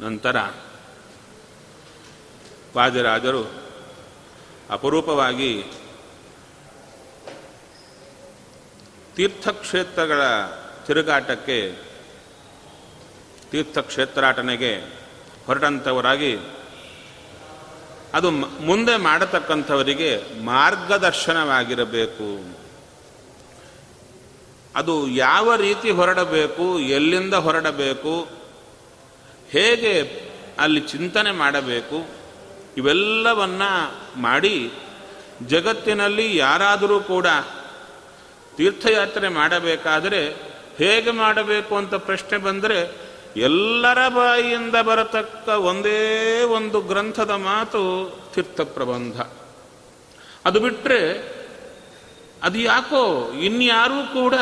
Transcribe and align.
ನಂತರ 0.00 0.36
ವಾಜರಾಜರು 2.76 3.66
ಅಪರೂಪವಾಗಿ 4.70 5.64
ತೀರ್ಥಕ್ಷೇತ್ರಗಳ 9.16 10.22
ತಿರುಗಾಟಕ್ಕೆ, 10.86 11.78
ತೀರ್ಥಕ್ಷೇತ್ರಾಟನೆಗೆ 13.50 15.02
ಹೊರಟಂಥವರಾಗಿ 15.46 16.38
ಅದು 18.14 18.30
ಮುಂದೆ 18.30 18.96
ಮಾಡತಕ್ಕಂಥವರಿಗೆ 18.96 20.44
ಮಾರ್ಗದರ್ಶನವಾಗಿರಬೇಕು. 20.44 22.56
ಅದು 24.76 25.08
ಯಾವ 25.08 25.56
ರೀತಿ 25.56 25.90
ಹೊರಡಬೇಕು, 25.90 26.78
ಎಲ್ಲಿಂದ 26.78 27.34
ಹೊರಡಬೇಕು 27.34 28.28
ಹೇಗೆ 29.50 30.26
ಅಲ್ಲಿ 30.58 30.80
ಚಿಂತನೆ 30.80 31.30
ಮಾಡಬೇಕು? 31.30 32.08
ಇವೆಲ್ಲವನ್ನ 32.76 33.62
ಮಾಡಿ 34.16 34.72
ಜಗತ್ತಿನಲ್ಲಿ 35.46 36.36
ಯಾರಾದರೂ 36.36 37.00
ಕೂಡ 37.00 37.26
ತೀರ್ಥಯಾತ್ರೆ 38.56 39.28
ಮಾಡಬೇಕಾದರೆ 39.28 40.30
ಹೇಗೆ 40.76 41.10
ಮಾಡಬೇಕು 41.10 41.76
ಅಂತ 41.76 41.94
ಪ್ರಶ್ನೆ 41.94 42.38
ಬಂದರೆ 42.38 43.06
ಎಲ್ಲರ 43.36 44.08
ಬಾಯಿಯಿಂದ 44.08 44.74
ಬರತಕ್ಕ 44.74 45.48
ಒಂದೇ 45.48 46.42
ಒಂದು 46.42 46.80
ಗ್ರಂಥದ 46.80 47.30
ಮಾತು 47.30 48.10
ತೀರ್ಥ 48.34 48.60
ಪ್ರಬಂಧ 48.60 49.20
ಅದು 50.44 50.60
ಬಿಟ್ಟರೆ 50.60 51.00
ಅದು 52.42 52.58
ಯಾಕೋ 52.58 53.32
ಇನ್ಯಾರೂ 53.32 54.06
ಕೂಡ 54.12 54.34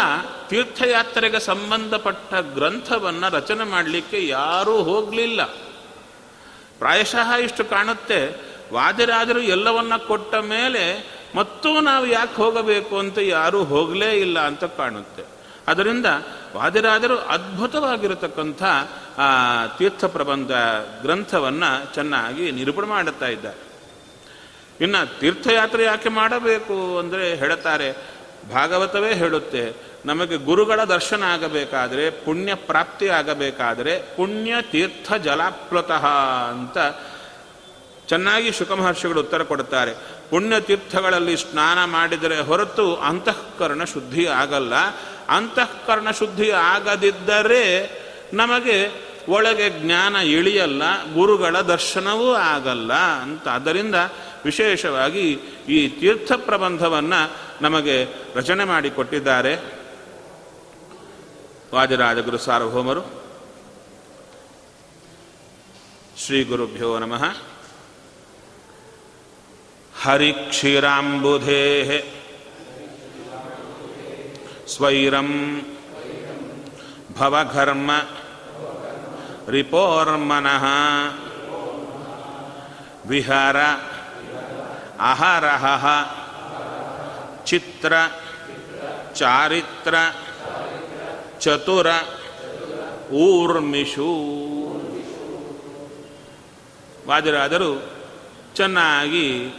ತೀರ್ಥಯಾತ್ರೆಗೆ 0.49 1.41
ಸಂಬಂಧಪಟ್ಟ 1.41 2.35
ಗ್ರಂಥವನ್ನು 2.35 3.35
ರಚನೆ 3.35 3.65
ಮಾಡಲಿಕ್ಕೆ 3.65 4.29
ಯಾರೂ 4.29 4.83
ಹೋಗಲಿಲ್ಲ. 4.83 5.45
ಪ್ರಾಯಶಃ 6.79 7.35
ಇಷ್ಟು 7.35 7.65
ಕಾಣುತ್ತೆ. 7.65 8.27
ವಾದಿರಾಜರು 8.73 9.41
ಎಲ್ಲವನ್ನ 9.41 9.97
ಕೊಟ್ಟ 9.97 10.35
ಮೇಲೆ 10.35 11.15
ಮತ್ತೂ 11.35 11.81
ನಾವು 11.81 12.07
ಯಾಕೆ 12.07 12.37
ಹೋಗಬೇಕು 12.37 12.99
ಅಂತ 12.99 13.19
ಯಾರೂ 13.19 13.65
ಹೋಗಲೇ 13.65 14.13
ಇಲ್ಲ 14.13 14.47
ಅಂತ 14.47 14.65
ಕಾಣುತ್ತೆ. 14.65 15.23
ಅದರಿಂದ 15.69 16.07
ವಾದಿರಾಜರು 16.57 17.19
ಅದ್ಭುತವಾಗಿರತಕ್ಕಂಥ 17.19 18.63
ಆ 19.19 19.67
ತೀರ್ಥ 19.67 20.05
ಪ್ರಬಂಧ 20.05 20.51
ಗ್ರಂಥವನ್ನು 21.03 21.95
ಚೆನ್ನಾಗಿ 21.95 22.51
ನಿರೂಪಣೆ 22.51 22.87
ಮಾಡುತ್ತಾ 22.87 23.27
ಇದ್ದಾರೆ. 23.27 23.64
ಇನ್ನು 24.81 25.21
ತೀರ್ಥಯಾತ್ರೆ 25.21 25.85
ಯಾಕೆ 25.85 26.09
ಮಾಡಬೇಕು 26.09 26.99
ಅಂದರೆ 26.99 27.35
ಹೇಳುತ್ತಾರೆ 27.35 28.15
ಭಾಗವತವೇ 28.53 29.15
ಹೇಳುತ್ತೆ, 29.15 29.95
ನಮಗೆ 30.07 30.37
ಗುರುಗಳ 30.37 30.85
ದರ್ಶನ 30.85 31.23
ಆಗಬೇಕಾದರೆ, 31.23 32.11
ಪುಣ್ಯ 32.11 32.55
ಪ್ರಾಪ್ತಿ 32.55 33.09
ಆಗಬೇಕಾದರೆ, 33.09 34.17
ಪುಣ್ಯ 34.17 34.55
ತೀರ್ಥ 34.63 35.13
ಜಲಾಪ್ಲುತಃ 35.13 36.07
ಅಂತ 36.51 36.79
ಚೆನ್ನಾಗಿ 38.09 38.53
ಶುಕಮಹರ್ಷಿಗಳು 38.53 39.21
ಉತ್ತರ 39.21 39.43
ಕೊಡುತ್ತಾರೆ. 39.43 39.95
ಪುಣ್ಯ 40.31 40.61
ತೀರ್ಥಗಳಲ್ಲಿ 40.61 41.37
ಸ್ನಾನ 41.37 41.85
ಮಾಡಿದರೆ 41.85 42.41
ಹೊರತು 42.41 42.97
ಅಂತಃಕರಣ 42.97 43.85
ಶುದ್ಧಿ 43.85 44.27
ಆಗಲ್ಲ. 44.27 44.75
ಅಂತಃಕರಣ 45.29 46.11
ಶುದ್ಧಿ 46.11 46.51
ಆಗದಿದ್ದರೆ 46.51 47.65
ನಮಗೆ 48.35 49.05
ಒಳಗೆ 49.29 49.71
ಜ್ಞಾನ 49.71 50.17
ಇಳಿಯಲ್ಲ, 50.17 50.83
ಗುರುಗಳ 51.15 51.61
ದರ್ಶನವೂ 51.61 52.33
ಆಗಲ್ಲ 52.33 52.93
ಅಂತ. 52.95 53.49
ಆದ್ದರಿಂದ 53.49 53.95
ವಿಶೇಷವಾಗಿ 54.45 55.39
ಈ 55.69 55.89
ತೀರ್ಥ 55.89 56.33
ಪ್ರಬಂಧವನ್ನು 56.33 57.37
ನಮಗೆ 57.63 58.09
ರಚನೆ 58.35 58.65
ಮಾಡಿಕೊಟ್ಟಿದ್ದಾರೆ 58.65 59.75
ವಾದಿರಾಜಗುರು 61.75 62.39
ಸಾರ್ವಭೌಮರು. 62.39 63.25
ಶ್ರೀ 66.19 66.45
ಗುರುಭ್ಯೋ 66.45 66.99
ನಮಃ. 66.99 67.37
ಹರಿಕ್ಷೀರಾಂಬುಧೇ 70.03 72.13
ಸ್ವೈರಂ 74.69 75.61
ಭವಘರ್ಮ 77.19 77.91
ರಿಪೋರ್ಮನಃ. 79.49 80.65
ವಿಹಾರ 83.07 83.57
ಅಹರಹ 85.01 85.87
ಚಿತ್ರ, 87.45 87.93
ಚಾರಿತ್ರ, 89.15 89.95
ಚತುರ, 91.41 91.87
ಊರ್ಮಿಷು. 93.13 94.35
ವಾದಿರಾದರು 97.09 97.93
ಚೆನ್ನಾಗಿ 98.57 99.55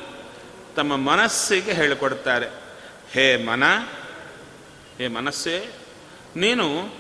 ತಮ್ಮ 0.76 0.96
ಮನಸ್ಸಿಗೆ 0.96 1.74
ಹೇಳಿಕೊಡ್ತಾರೆ. 1.74 2.48
ಹೇ 3.12 3.38
ಮನ, 3.38 3.64
ಹೇ 4.98 5.08
ಮನಸ್ಸೇ, 5.08 5.72
ನೀನು 6.36 6.94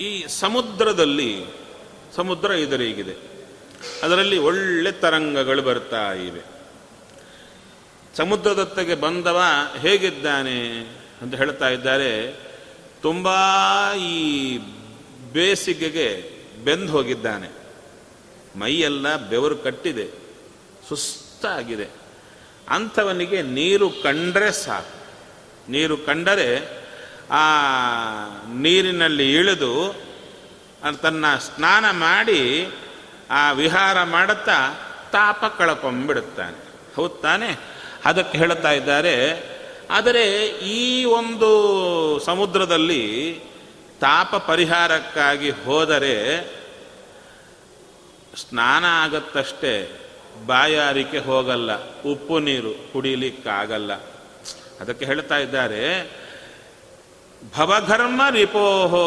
ಈ 0.00 0.26
ಸಮುದ್ರದಲ್ಲಿ, 0.26 1.44
ಸಮುದ್ರ 2.16 2.50
ಎದುರಿಗಿದೆ. 2.50 3.27
ಅದರಲ್ಲಿ 4.02 4.38
ಒಳ್ಳೆ 4.38 4.92
ತರಂಗಗಳು 4.92 5.62
ಬರ್ತಾ 5.62 6.12
ಇವೆ. 6.12 6.40
ಸಮುದ್ರದತ್ತಗೆ 8.16 8.94
ಬಂದವ 8.94 9.42
ಹೇಗಿದ್ದಾನೆ 9.76 10.78
ಅಂತ 11.22 11.34
ಹೇಳ್ತಾ 11.34 11.68
ಇದ್ದಾರೆ. 11.68 12.36
ತುಂಬ 13.02 13.28
ಈ 13.94 14.58
ಬೇಸಿಗೆಗೆ 15.32 16.38
ಬೆಂದು 16.64 16.92
ಹೋಗಿದ್ದಾನೆ. 16.92 17.48
ಮೈಯೆಲ್ಲ 18.58 19.16
ಬೆವರು 19.28 19.56
ಕಟ್ಟಿದೆ. 19.56 20.08
ಸುಸ್ತಾಗಿದೆ. 20.88 21.88
ಅಂಥವನಿಗೆ 22.68 23.42
ನೀರು 23.42 23.90
ಕಂಡ್ರೆ 23.90 24.52
ಸಾಕು. 24.52 24.98
ನೀರು 25.70 25.96
ಕಂಡರೆ 25.96 26.78
ಆ 27.30 27.40
ನೀರಿನಲ್ಲಿ 28.54 29.34
ಇಳಿದು 29.34 29.94
ತನ್ನ 31.02 31.36
ಸ್ನಾನ 31.36 31.84
ಮಾಡಿ 31.90 32.68
ಆ 33.30 33.52
ವಿಹಾರ 33.52 34.02
ಮಾಡುತ್ತಾ 34.02 34.58
ತಾಪ 35.12 35.44
ಕಳ್ಕೊಂಬಿಡುತ್ತಾನೆ 35.58 36.58
ಹೌದು 36.96 37.14
ತಾನೆ? 37.22 37.48
ಅದಕ್ಕೆ 38.04 38.38
ಹೇಳ್ತಾ 38.38 38.70
ಇದ್ದಾರೆ, 38.72 39.14
ಆದರೆ 39.90 40.46
ಈ 40.48 41.04
ಒಂದು 41.04 41.50
ಸಮುದ್ರದಲ್ಲಿ 42.18 43.04
ತಾಪ 44.00 44.34
ಪರಿಹಾರಕ್ಕಾಗಿ 44.34 45.50
ಹೋದರೆ 45.50 46.16
ಸ್ನಾನ 48.36 48.84
ಆಗತ್ತಷ್ಟೇ, 48.88 49.90
ಬಾಯಾರಿಕೆ 50.46 51.18
ಹೋಗಲ್ಲ, 51.18 51.70
ಉಪ್ಪು 52.02 52.38
ನೀರು 52.38 52.92
ಕುಡಿಲಿಕ್ಕಾಗಲ್ಲ. 52.92 53.92
ಅದಕ್ಕೆ 54.80 55.04
ಹೇಳ್ತಾ 55.04 55.36
ಇದ್ದಾರೆ 55.36 55.82
ಭವಧರ್ಮ 57.56 58.22
ರಿಪೋಹೋ 58.30 59.06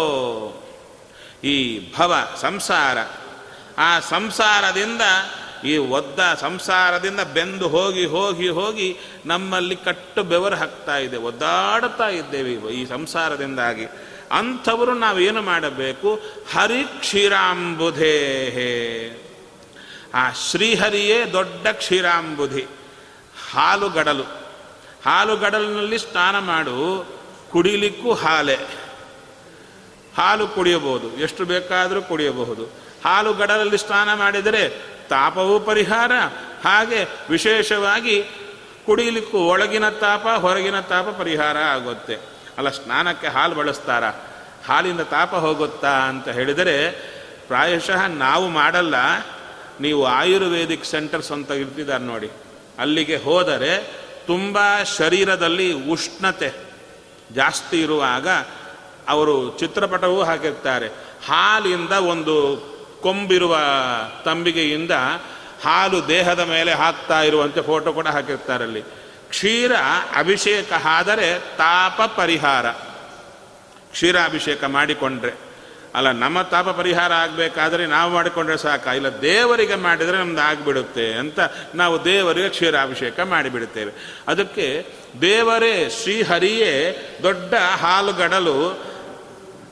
ಈ 1.44 1.58
ಭವ 1.98 2.14
ಸಂಸಾರ 2.42 2.98
ಆ 3.82 3.92
ಸಂಸಾರದಿಂದ, 4.10 5.04
ಈ 5.66 5.78
ಒದ್ದ 5.78 6.20
ಸಂಸಾರದಿಂದ 6.42 7.22
ಬೆಂದು 7.34 7.68
ಹೋಗಿ 7.68 8.06
ಹೋಗಿ 8.06 8.50
ಹೋಗಿ 8.50 8.90
ನಮ್ಮಲ್ಲಿ 9.26 9.76
ಕಟ್ಟು 9.76 10.24
ಬೆವರು 10.24 10.56
ಹಾಕ್ತಾ 10.56 10.96
ಇದೆ, 10.98 11.18
ಒದ್ದಾಡ್ತಾ 11.18 12.08
ಇದ್ದೇವೆ 12.10 12.54
ಈ 12.74 12.86
ಸಂಸಾರದಿಂದಾಗಿ. 12.86 13.86
ಅಂಥವರು 14.32 14.94
ನಾವೇನು 14.94 15.42
ಮಾಡಬೇಕು? 15.42 16.10
ಹರಿ 16.54 16.84
ಕ್ಷೀರಾಂಬುಧೇಹೇ 17.00 18.72
ಆ 20.14 20.24
ಶ್ರೀಹರಿಯೇ 20.50 21.26
ದೊಡ್ಡ 21.26 21.68
ಕ್ಷೀರಾಂಬುಧಿ, 21.68 22.66
ಹಾಲುಗಡಲು. 23.52 24.24
ಹಾಲುಗಡಲಿನಲ್ಲಿ 25.06 25.98
ಸ್ನಾನ 25.98 26.40
ಮಾಡು, 26.40 26.78
ಕುಡಿಲಿಕ್ಕೂ 27.52 28.14
ಹಾಲೆ. 28.14 28.58
ಹಾಲು 30.18 30.48
ಕುಡಿಯಬಹುದು, 30.48 31.08
ಎಷ್ಟು 31.18 31.46
ಬೇಕಾದರೂ 31.46 32.02
ಕುಡಿಯಬಹುದು. 32.02 32.66
ಹಾಲು 33.06 33.34
ಗಡಲಲ್ಲಿ 33.34 33.78
ಸ್ನಾನ 33.78 34.14
ಮಾಡಿದರೆ 34.14 34.70
ತಾಪವೂ 35.10 35.60
ಪರಿಹಾರ. 35.60 36.12
ಹಾಗೆ 36.66 37.08
ವಿಶೇಷವಾಗಿ 37.30 38.24
ಕುಡಿಯಲಿಕ್ಕೂ 38.86 39.38
ಒಳಗಿನ 39.38 39.90
ತಾಪ, 39.90 40.28
ಹೊರಗಿನ 40.28 40.80
ತಾಪ 40.80 41.06
ಪರಿಹಾರ 41.20 41.58
ಆಗುತ್ತೆ. 41.58 42.16
ಅಲ್ಲ, 42.58 42.70
ಸ್ನಾನಕ್ಕೆ 42.70 43.28
ಹಾಲು 43.28 43.56
ಬಳಸ್ತಾರ? 43.56 44.04
ಹಾಲಿನ 44.68 45.04
ತಾಪ 45.04 45.36
ಹೋಗುತ್ತಾ 45.36 45.92
ಅಂತ 45.92 46.30
ಹೇಳಿದರೆ 46.30 46.92
ಪ್ರಾಯಶಃ 47.48 48.08
ನಾವು 48.08 48.48
ಮಾಡಲ್ಲ. 48.48 48.96
ನೀವು 49.82 50.06
ಆಯುರ್ವೇದಿಕ್ 50.06 50.86
ಸೆಂಟರ್ಸ್ 50.86 51.32
ಅಂತ 51.32 51.52
ಇರ್ತಿದ್ದಾರೆ 51.52 52.04
ನೋಡಿ. 52.04 52.32
ಅಲ್ಲಿಗೆ 52.80 53.18
ಹೋದರೆ 53.18 54.02
ತುಂಬ 54.28 54.58
ಶರೀರದಲ್ಲಿ 54.98 55.90
ಉಷ್ಣತೆ 55.90 56.54
ಜಾಸ್ತಿ 57.36 57.82
ಇರುವಾಗ 57.82 58.28
ಅವರು 59.10 59.58
ಚಿತ್ರಪಟವೂ 59.60 60.24
ಹಾಕಿರ್ತಾರೆ. 60.24 60.88
ಹಾಲಿಂದ 61.28 61.92
ಒಂದು 61.92 62.71
ಕೊಂಬಿರುವ 63.02 63.58
ತಂಬಿಗೆಯಿಂದ 64.26 64.92
ಹಾಲು 65.64 66.08
ದೇಹದ 66.08 66.40
ಮೇಲೆ 66.40 66.74
ಹಾಕ್ತಾ 66.74 67.22
ಇರುವಂತೆ 67.22 67.62
ಫೋಟೋ 67.62 67.94
ಕೂಡ 67.94 68.08
ಹಾಕಿರ್ತಾರೆ 68.08 68.64
ಅಲ್ಲಿ. 68.64 68.82
ಕ್ಷೀರ 69.30 69.72
ಅಭಿಷೇಕ 70.16 70.74
ಆದರೆ 70.86 71.40
ತಾಪ 71.40 72.02
ಪರಿಹಾರ. 72.18 72.72
ಕ್ಷೀರಾಭಿಷೇಕ 73.92 74.64
ಮಾಡಿಕೊಂಡ್ರೆ. 74.64 75.52
ಅಲ್ಲ, 75.96 76.12
ನಮ್ಮ 76.12 76.42
ತಾಪ 76.42 76.70
ಪರಿಹಾರ 76.70 77.14
ಆಗಬೇಕಾದ್ರೆ 77.14 77.86
ನಾವು 77.86 78.12
ಮಾಡಿಕೊಂಡ್ರೆ 78.12 78.58
ಸಾಕ. 78.58 78.88
ಇಲ್ಲ, 78.88 79.22
ದೇವರಿಗೆ 79.22 79.76
ಮಾಡಿದರೆ 79.76 80.18
ನಮ್ದು 80.18 80.42
ಆಗಿಬಿಡುತ್ತೆ 80.42 81.14
ಅಂತ 81.14 81.40
ನಾವು 81.76 82.06
ದೇವರಿಗೆ 82.06 82.50
ಕ್ಷೀರಾಭಿಷೇಕ 82.50 83.20
ಮಾಡಿಬಿಡುತ್ತೇವೆ 83.20 83.92
ಅದಕ್ಕೆ 84.28 84.86
ದೇವರೇ, 85.22 85.90
ಶ್ರೀಹರಿಯೇ, 85.90 86.74
ದೊಡ್ಡ 87.24 87.54
ಹಾಲುಗಡಲು, 87.54 88.80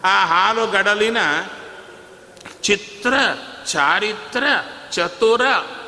ಆ 0.04 0.26
ಹಾಲುಗಡಲಿನ 0.26 1.18
ಚಿತ್ರ, 2.64 3.14
ಚಾರಿತ್ರ, 3.66 4.44
ಚತುರ, 4.92 5.42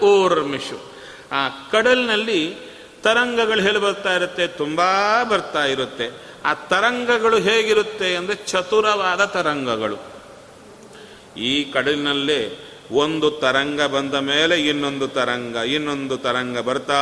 ಊರ್ಮಿಷು. 0.03 0.91
ಆ 1.31 1.49
ಕಡಲಿನಲ್ಲಿ 1.71 2.55
ತರಂಗಗಳು 3.03 3.61
ಹೇಳಿ 3.61 3.77
ಬರ್ತಾ 3.77 4.13
ಇರುತ್ತೆ, 4.13 4.47
ತುಂಬ 4.47 4.81
ಬರ್ತಾ 5.29 5.65
ಇರುತ್ತೆ. 5.65 6.31
ಆ 6.45 6.53
ತರಂಗಗಳು 6.53 7.37
ಹೇಗಿರುತ್ತೆ 7.37 8.15
ಅಂದರೆ 8.15 8.35
ಚತುರವಾದ 8.35 9.25
ತರಂಗಗಳು. 9.25 9.97
ಈ 11.37 11.63
ಕಡಲಿನಲ್ಲೇ 11.63 12.67
ಒಂದು 12.91 13.31
ತರಂಗ 13.31 13.81
ಬಂದ 13.81 14.13
ಮೇಲೆ 14.13 14.61
ಇನ್ನೊಂದು 14.61 15.07
ತರಂಗ 15.07 15.55
ಇನ್ನೊಂದು 15.55 16.17
ತರಂಗ 16.17 16.59
ಬರ್ತಾ 16.59 17.01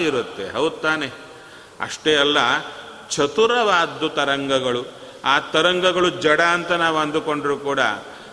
ಇರುತ್ತೆ. 0.00 0.50
ಹೌದ್ 0.50 0.82
ತಾನೆ? 0.82 1.10
ಅಷ್ಟೇ 1.80 2.16
ಅಲ್ಲ, 2.16 2.38
ಚತುರವಾದ್ದು 3.10 4.08
ತರಂಗಗಳು. 4.08 4.86
ಆ 5.24 5.40
ತರಂಗಗಳು 5.40 6.10
ಜಡ 6.10 6.40
ಅಂತ 6.40 6.72
ನಾವು 6.72 6.98
ಅಂದುಕೊಂಡ್ರು 6.98 7.56
ಕೂಡ 7.56 7.80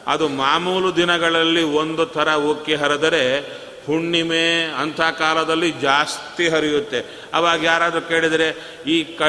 ಅದು 0.07 0.27
ಮಾಮೂಲು 0.27 0.95
ದಿನಗಳಲ್ಲಿ 0.95 1.63
ಒಂದು 1.63 2.05
ಥರ 2.05 2.33
ಉಕ್ಕಿ 2.33 2.75
ಹರಿದರೆ 2.75 3.39
ಹುಣ್ಣಿಮೆ 3.85 4.63
ಅಂಥ 4.63 5.01
ಕಾಲದಲ್ಲಿ 5.01 5.71
ಜಾಸ್ತಿ 5.71 6.49
ಹರಿಯುತ್ತೆ. 6.49 7.05
ಅವಾಗ 7.33 7.63
ಯಾರಾದರೂ 7.63 8.01
ಕೇಳಿದರೆ 8.01 8.79
ಈ 8.87 9.03
ಕ, 9.03 9.21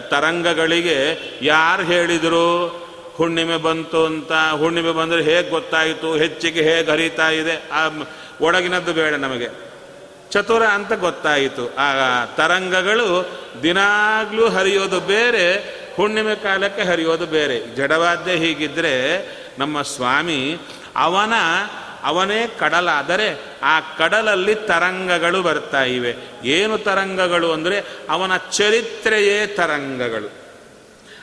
ತರಂಗಗಳಿಗೆ 0.00 1.18
ಯಾರು 1.42 1.82
ಹೇಳಿದರು 1.82 2.68
ಹುಣ್ಣಿಮೆ 3.16 3.56
ಬಂತು 3.56 4.06
ಅಂತ, 4.06 4.32
ಹುಣ್ಣಿಮೆ 4.58 4.90
ಬಂದರೆ 4.90 5.22
ಹೇಗೆ 5.22 5.50
ಗೊತ್ತಾಯಿತು, 5.50 6.16
ಹೆಚ್ಚಿಗೆ 6.16 6.62
ಹೇಗೆ 6.62 6.90
ಹರಿತಾ 6.90 7.30
ಇದೆ, 7.30 7.68
ಆ 7.72 7.88
ಒಡಗಿನದ್ದು 8.40 8.92
ಬೇಡ 8.92 9.14
ನಮಗೆ. 9.14 9.48
ಚತುರ 10.30 10.62
ಅಂತ 10.62 10.92
ಗೊತ್ತಾಯಿತು. 10.92 11.74
ಆ 11.76 12.24
ತರಂಗಗಳು 12.24 13.28
ದಿನಾಗ್ಲೂ 13.62 14.48
ಹರಿಯೋದು 14.48 15.00
ಬೇರೆ, 15.00 15.56
ಹುಣ್ಣಿಮೆ 15.96 16.34
ಕಾಲಕ್ಕೆ 16.34 16.82
ಹರಿಯೋದು 16.82 17.26
ಬೇರೆ. 17.26 17.76
ಜಡವಾದ್ಯ 17.76 18.32
ಹೀಗಿದ್ರೆ 18.32 18.94
ನಮ್ಮ 19.58 19.82
ಸ್ವಾಮಿ 19.82 20.58
ಅವನ, 20.96 21.32
ಅವನೇ 22.02 22.56
ಕಡಲಾದರೆ 22.58 23.58
ಆ 23.62 23.80
ಕಡಲಲ್ಲಿ 23.80 24.54
ತರಂಗಗಳು 24.54 25.42
ಬರ್ತಾ 25.42 25.82
ಇವೆ. 25.82 26.14
ಏನು 26.44 26.78
ತರಂಗಗಳು 26.78 27.52
ಅಂದರೆ 27.52 27.84
ಅವನ 28.10 28.36
ಚರಿತ್ರೆಯೇ 28.36 29.46
ತರಂಗಗಳು. 29.46 30.32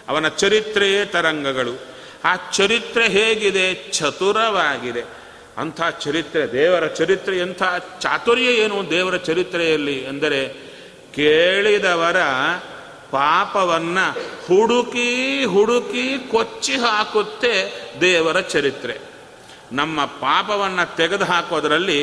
ಅವನ 0.08 0.28
ಚರಿತ್ರೆಯೇ 0.28 1.06
ತರಂಗಗಳು. 1.06 1.80
ಆ 2.26 2.36
ಚರಿತ್ರೆ 2.52 3.08
ಹೇಗಿದೆ? 3.08 3.74
ಚತುರವಾಗಿದೆ. 3.74 5.04
ಅಂಥ 5.58 5.82
ಚರಿತ್ರೆ, 6.00 6.52
ದೇವರ 6.52 6.88
ಚರಿತ್ರೆ, 6.88 7.38
ಎಂಥ 7.38 7.64
ಚಾತುರ್ಯ 8.00 8.44
ಏನು 8.44 8.90
ದೇವರ 8.90 9.18
ಚರಿತ್ರೆಯಲ್ಲಿ? 9.18 10.08
ಅಂದರೆ 10.08 10.48
ಕೇಳಿದವರ 11.16 12.18
ಪಾಪವನ್ನ 13.12 14.00
ಹುಡುಕಿ 14.48 15.10
ಹುಡುಕಿ 15.44 16.06
ಕೊಚ್ಚಿ 16.32 16.76
ಹಾಕುತ್ತೆ 16.76 17.54
ದೇವರ 18.02 18.40
ಚರಿತ್ರೆ. 18.40 18.98
ನಮ್ಮ 19.72 20.06
ಪಾಪವನ್ನು 20.06 20.96
ತೆಗೆದು 20.96 21.26
ಹಾಕೋದರಲ್ಲಿ 21.26 22.02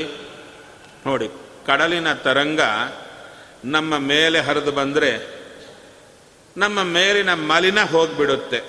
ನೋಡಿ, 1.06 1.28
ಕಡಲಿನ 1.66 2.12
ತರಂಗ 2.12 2.60
ನಮ್ಮ 3.64 3.98
ಮೇಲೆ 3.98 4.40
ಹರಿದು 4.40 4.72
ಬಂದರೆ 4.72 5.12
ನಮ್ಮ 6.56 6.82
ಮೇಲಿನ 6.82 7.32
ಮಲಿನ 7.34 7.80
ಹೋಗಿಬಿಡುತ್ತೆ. 7.84 8.60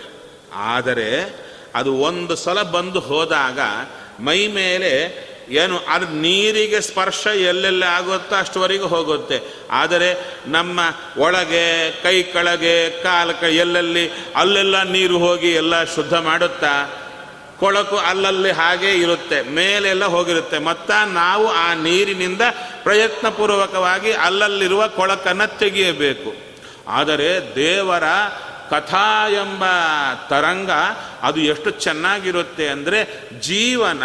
ಆದರೆ 0.53 1.09
ಅದು 1.75 1.91
ಒಂದು 1.93 2.35
ಸಲ 2.35 2.61
ಬಂದು 2.61 2.99
ಹೋದಾಗ 2.99 3.59
ಮೈ 4.19 4.39
ಮೇಲೆ 4.47 4.91
ಏನು 5.49 5.81
ಅದು 5.89 6.05
ನೀರಿಗೆ 6.05 6.81
ಸ್ಪರ್ಶ 6.81 7.27
ಎಲ್ಲೆಲ್ಲ 7.27 7.83
ಆಗುತ್ತೋ 7.83 8.35
ಅಷ್ಟುವರೆಗೂ 8.35 8.87
ಹೋಗುತ್ತೆ. 8.87 9.41
ಆದರೆ 9.71 10.39
ನಮ್ಮ 10.47 10.79
ಒಳಗೆ, 11.17 11.91
ಕೈ 12.03 12.23
ಕೆಳಗೆ, 12.23 13.03
ಕಾಲ 13.03 13.31
ಕ, 13.31 13.43
ಎಲ್ಲೆಲ್ಲಿ 13.43 14.11
ಅಲ್ಲೆಲ್ಲ 14.35 14.83
ನೀರು 14.83 15.17
ಹೋಗಿ 15.17 15.51
ಎಲ್ಲ 15.51 15.83
ಶುದ್ಧ 15.83 16.13
ಮಾಡುತ್ತಾ, 16.13 17.03
ಕೊಳಕು 17.59 17.97
ಅಲ್ಲಲ್ಲಿ 17.97 18.51
ಹಾಗೆ 18.51 18.91
ಇರುತ್ತೆ, 18.91 19.41
ಮೇಲೆಲ್ಲ 19.41 20.05
ಹೋಗಿರುತ್ತೆ. 20.05 20.59
ಮತ್ತ 20.59 20.91
ನಾವು 21.05 21.47
ಆ 21.47 21.73
ನೀರಿನಿಂದ 21.73 22.41
ಪ್ರಯತ್ನಪೂರ್ವಕವಾಗಿ 22.83 24.11
ಅಲ್ಲಲ್ಲಿರುವ 24.11 24.87
ಕೊಳಕನ್ನು 24.87 25.59
ತೆಗೆಯಬೇಕು. 25.59 26.47
ಆದರೆ 26.87 27.55
ದೇವರ 27.55 28.03
ಕಥಾ 28.69 29.29
ಎಂಬ 29.29 29.63
ತರಂಗ, 30.29 30.69
ಅದು 31.21 31.39
ಎಷ್ಟು 31.39 31.69
ಚೆನ್ನಾಗಿರುತ್ತೆ 31.69 32.67
ಅಂದರೆ 32.67 33.29
ಜೀವನ 33.39 34.03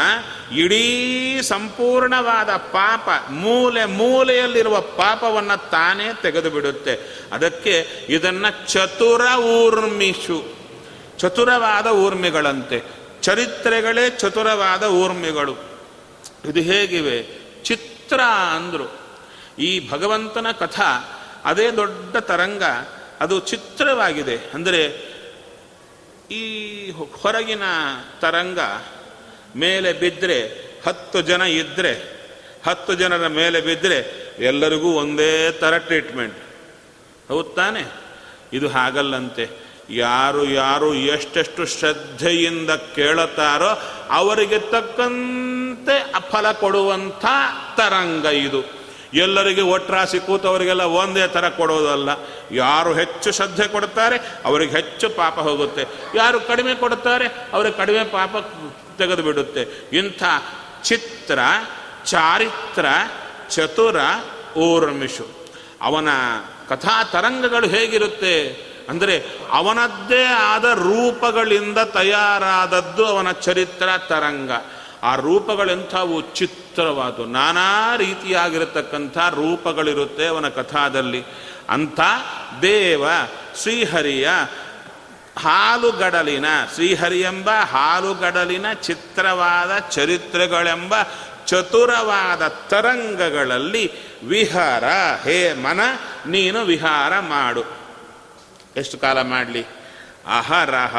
ಇಡೀ 0.56 1.40
ಸಂಪೂರ್ಣವಾದ 1.42 2.50
ಪಾಪ, 2.50 3.08
ಮೂಲೆ 3.30 3.84
ಮೂಲೆಯಲ್ಲಿರುವ 3.84 4.80
ಪಾಪವನ್ನು 4.80 5.70
ತಾನೇ 5.70 6.10
ತೆಗೆದು 6.22 6.50
ಬಿಡುತ್ತೆ 6.50 6.98
ಅದಕ್ಕೆ 7.32 8.06
ಇದನ್ನು 8.08 8.72
ಚತುರ 8.72 9.38
ಊರ್ಮಿಷು, 9.38 10.44
ಚತುರವಾದ 11.18 11.86
ಊರ್ಮಿಗಳಂತೆ. 11.86 12.82
ಚರಿತ್ರೆಗಳೇ 13.22 14.10
ಚತುರವಾದ 14.10 14.82
ಊರ್ಮಿಗಳು. 14.82 15.52
ಇದು 16.44 16.60
ಹೇಗಿವೆ? 16.60 17.22
ಚಿತ್ರ 17.62 18.20
ಅಂದರು. 18.56 18.92
ಈ 19.58 19.90
ಭಗವಂತನ 19.90 20.46
ಕಥಾ, 20.58 21.20
ಅದೇ 21.44 21.70
ದೊಡ್ಡ 21.70 22.16
ತರಂಗ 22.16 22.62
ಅದು 23.22 23.40
ಚಿತ್ರವಾಗಿದೆ. 23.40 24.36
ಅಂದರೆ 24.54 24.80
ಈ 26.30 26.44
ಹೊರಗಿನ 27.22 27.62
ತರಂಗ 28.20 28.58
ಮೇಲೆ 29.56 29.92
ಬಿದ್ದರೆ 29.92 30.38
ಹತ್ತು 30.86 31.20
ಜನ 31.20 31.40
ಇದ್ದರೆ 31.40 31.92
ಹತ್ತು 32.66 32.94
ಜನರ 32.94 33.26
ಮೇಲೆ 33.26 33.60
ಬಿದ್ದರೆ 33.60 33.98
ಎಲ್ಲರಿಗೂ 34.38 34.92
ಒಂದೇ 34.92 35.52
ಥರ 35.52 35.78
ಟ್ರೀಟ್ಮೆಂಟ್ 35.78 36.38
ಹೌದು 37.28 37.50
ತಾನೆ? 37.54 37.84
ಇದು 38.52 38.68
ಹಾಗಲ್ಲಂತೆ. 38.68 39.44
ಯಾರು 39.90 40.44
ಯಾರು 40.44 40.94
ಎಷ್ಟೆಷ್ಟು 40.94 41.66
ಶ್ರದ್ಧೆಯಿಂದ 41.66 42.70
ಕೇಳುತ್ತಾರೋ 42.70 43.70
ಅವರಿಗೆ 44.10 44.58
ತಕ್ಕಂತೆ 44.58 45.96
ಫಲ 46.30 46.52
ಕೊಡುವಂಥ 46.52 47.24
ತರಂಗ 47.76 48.24
ಇದು. 48.24 48.81
ಎಲ್ಲರಿಗೆ 49.14 49.60
ಒಟ್ರಾಸಿ 49.60 50.20
ಕೂತವರಿಗೆಲ್ಲ 50.20 50.82
ಒಂದೇ 50.82 51.26
ಥರ 51.26 51.48
ಕೊಡೋದಲ್ಲ. 51.48 52.08
ಯಾರು 52.50 52.94
ಹೆಚ್ಚು 52.94 53.32
ಶ್ರದ್ಧೆ 53.32 53.68
ಕೊಡ್ತಾರೆ, 53.68 54.16
ಅವರಿಗೆ 54.44 54.72
ಹೆಚ್ಚು 54.72 55.10
ಪಾಪ 55.10 55.38
ಹೋಗುತ್ತೆ. 55.38 55.86
ಯಾರು 56.14 56.40
ಕಡಿಮೆ 56.40 56.74
ಕೊಡ್ತಾರೆ, 56.74 57.26
ಅವರಿಗೆ 57.52 57.76
ಕಡಿಮೆ 57.76 58.04
ಪಾಪ 58.04 58.36
ತೆಗೆದು 58.98 59.22
ಬಿಡುತ್ತೆ. 59.22 59.88
ಇಂಥ 59.96 60.22
ಚಿತ್ರ, 60.82 61.38
ಚಾರಿತ್ರ, 62.04 62.86
ಚತುರ, 63.50 63.96
ಊರ್ಮಿಷು. 64.56 65.26
ಅವನ 65.82 66.08
ಕಥಾ 66.68 67.04
ತರಂಗಗಳು 67.04 67.68
ಹೇಗಿರುತ್ತೆ 67.68 68.52
ಅಂದರೆ, 68.88 69.24
ಅವನದ್ದೇ 69.52 70.24
ಆದ 70.24 70.64
ರೂಪಗಳಿಂದ 70.64 71.78
ತಯಾರಾದದ್ದು 71.78 73.06
ಅವನ 73.06 73.32
ಚರಿತ್ರ 73.32 73.88
ತರಂಗ. 74.08 74.50
ಆ 75.02 75.14
ರೂಪಗಳೆಂಥವು 75.14 76.34
ಚಿತ್ರವಾದವು. 76.34 77.26
ನಾನಾ 77.26 77.96
ರೀತಿಯಾಗಿರತಕ್ಕಂಥ 77.96 79.18
ರೂಪಗಳಿರುತ್ತೆ 79.18 80.26
ಅವನ 80.26 80.48
ಕಥಾದಲ್ಲಿ. 80.48 81.24
ಅಂಥ 81.68 82.00
ದೇವ 82.62 83.04
ಶ್ರೀಹರಿಯ 83.62 84.30
ಹಾಲುಗಡಲಿನ 85.38 86.44
ಶ್ರೀಹರಿ 86.74 87.20
ಎಂಬ 87.20 87.50
ಹಾಲುಗಡಲಿನ 87.50 88.72
ಚಿತ್ರವಾದ 88.72 89.78
ಚರಿತ್ರೆಗಳೆಂಬ 89.78 90.94
ಚತುರವಾದ 91.46 92.48
ತರಂಗಗಳಲ್ಲಿ 92.48 93.90
ವಿಹಾರ, 94.26 94.84
ಹೇ 95.24 95.52
ಮನ, 95.52 95.80
ನೀನು 96.26 96.60
ವಿಹಾರ 96.60 97.20
ಮಾಡು. 97.20 97.64
ಎಷ್ಟು 98.76 98.98
ಕಾಲ 98.98 99.22
ಮಾಡಲಿ? 99.22 99.62
ಅಹರಹ 100.38 100.96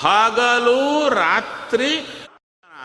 ಹಗಲು, 0.00 1.08
ರಾತ್ರಿ 1.08 2.17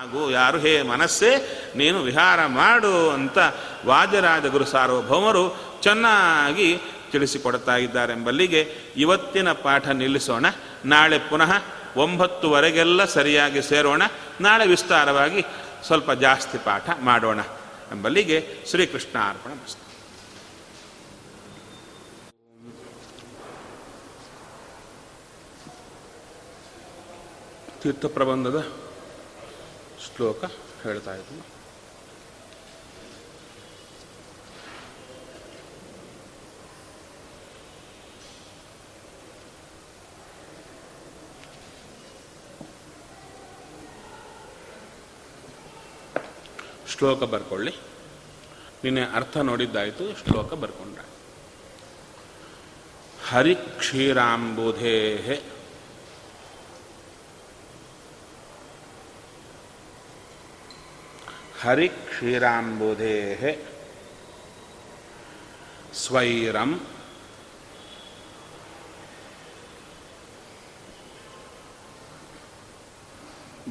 ಆಗು 0.04 0.32
ಯಾರು 0.32 0.58
ಹೇ 0.60 0.82
ಮನಸ್ಸೇ, 0.82 1.30
ನೀನು 1.76 2.02
ವಿಹಾರ 2.02 2.46
ಮಾಡು 2.46 3.10
ಅಂತ 3.10 3.38
ವಾಜರಾಜ 3.86 4.46
ಗುರು 4.46 4.66
ಸಾರ್ವಭೌಮರು 4.66 5.44
ಚೆನ್ನಾಗಿ 5.84 6.70
ತಿಳಿಸಿಕೊಡ್ತಾ 7.12 7.76
ಇದ್ದಾರೆಂಬಲ್ಲಿಗೆ 7.76 8.62
ಇವತ್ತಿನ 8.98 9.52
ಪಾಠ 9.52 9.88
ನಿಲ್ಲಿಸೋಣ. 9.88 10.46
ನಾಳೆ 10.86 11.20
ಪುನಃ 11.20 11.52
ಒಂಬತ್ತುವರೆಗೆಲ್ಲ 11.96 13.06
ಸರಿಯಾಗಿ 13.06 13.62
ಸೇರೋಣ. 13.62 14.04
ನಾಳೆ 14.42 14.68
ವಿಸ್ತಾರವಾಗಿ 14.68 15.42
ಸ್ವಲ್ಪ 15.88 16.12
ಜಾಸ್ತಿ 16.12 16.58
ಪಾಠ 16.58 16.90
ಮಾಡೋಣ 17.02 17.40
ಎಂಬಲ್ಲಿಗೆ 17.92 18.38
ಶ್ರೀಕೃಷ್ಣ 18.70 19.18
ಅರ್ಪಣ 19.30 19.52
ತೀರ್ಥ 27.84 28.06
ಪ್ರಬಂಧದ 28.06 28.83
ಶ್ಲೋಕ 30.16 30.44
ಹೇಳ್ತಾ 30.84 31.16
ಇದ್ದೀನಿ 31.16 31.42
ಶ್ಲೋಕ 46.92 47.24
ಬರ್ಕೊಳ್ಳಿ. 47.24 47.74
ನಿನ್ನೆ 48.84 49.02
ಅರ್ಥ 49.02 49.38
ನೋಡಿದ್ದಾಯಿತು 49.38 50.04
ಶ್ಲೋಕ 50.20 50.54
ಬರ್ಕೊಂಡ್ರೆ. 50.54 51.06
ಹರಿ 53.30 53.54
ಹರಿಕ್ಷೀರಾಂಬುಧೇ 53.54 54.96
ಹರಿಕ್ಷೀರಾಂಬುಧೇ 61.64 63.18
ಸ್ವೈರಂ 65.96 66.72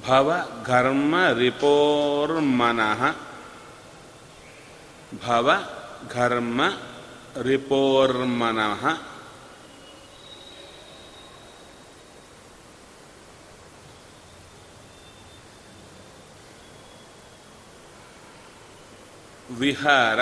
ಭವ 0.06 0.28
ಘರ್ಮ 0.66 1.14
ರಿಪೋರ್ಮನಃ 1.38 3.00
ಭವ 5.26 5.48
ಘರ್ಮ 6.12 6.60
ರಿಪೋರ್ಮನಃ 7.42 8.82
ವಿಹಾರ. 19.52 20.20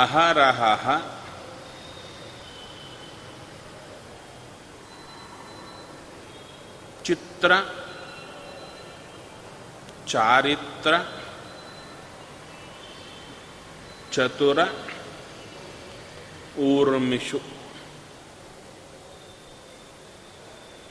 ಅಹರಹ 0.00 0.78
ಚಿತ್ರ. 7.04 7.52
ಚಾರಿತ್ರ. 10.06 10.94
ಚತುರ. 14.12 14.58
ಊರ್ಮಿಷು. 16.58 17.40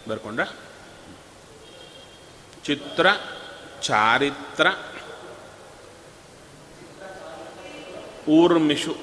ಬರ್ಕೊಂಡ 0.10 0.40
ಚಿತ್ರ 2.66 3.08
ಚಾರಿತ್ರ 3.82 4.68
ಊರ್ಮಿಷು. 8.28 8.96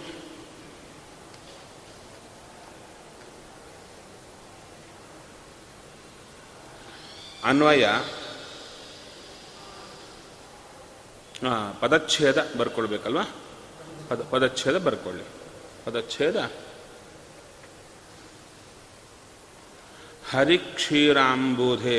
ಅನ್ವಯ 7.45 7.89
ಪದಚ್ಛೇದ 11.81 12.55
ಬರ್ಕೊಳ್ಬೇಕಲ್ವಾ? 12.59 13.23
ಪದ 14.09 14.23
ಪದಚ್ಛೇದ 14.23 14.79
ಬರ್ಕೊಳ್ಳಿ. 14.79 15.25
ಪದಚ್ಛೇದ? 15.85 16.37
ಹರಿಕ್ಷೀರಾಂಬುಧೇ 20.31 21.99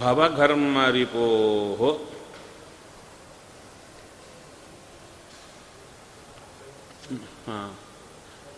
ಭವಘರ್ಮರಿಪೋ 0.00 1.26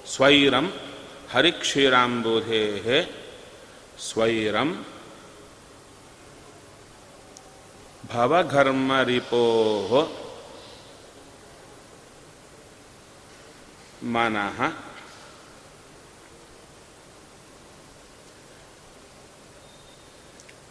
ಸ್ವೈರಂ 0.06 0.66
ಹರಿಕ್ಷೀರಾಂಬುಧೇ 1.32 2.62
ಸ್ವೈರಂ 4.06 4.70
ಭವಘರ್ಮರಿಪೋ 8.12 9.44
ಮನಃ 14.14 14.59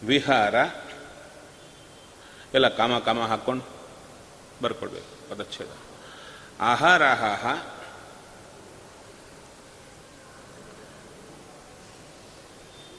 ವಿಹಾರ, 0.04 0.54
ಎಲ್ಲ 2.54 2.68
ಕಾಮ 2.68 2.98
ಕಾಮ 2.98 3.20
ಹಾಕ್ಕೊಂಡು 3.20 3.64
ಬರ್ಕೊಡ್ಬೇಕು 4.62 5.30
ಪದಚ್ಛೇದ. 5.30 5.68
ಆಹಾರಾಹ 6.60 7.54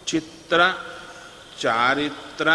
ಚಿತ್ರ, 0.05 0.61
ಚಾರಿತ್ರ, 1.59 2.47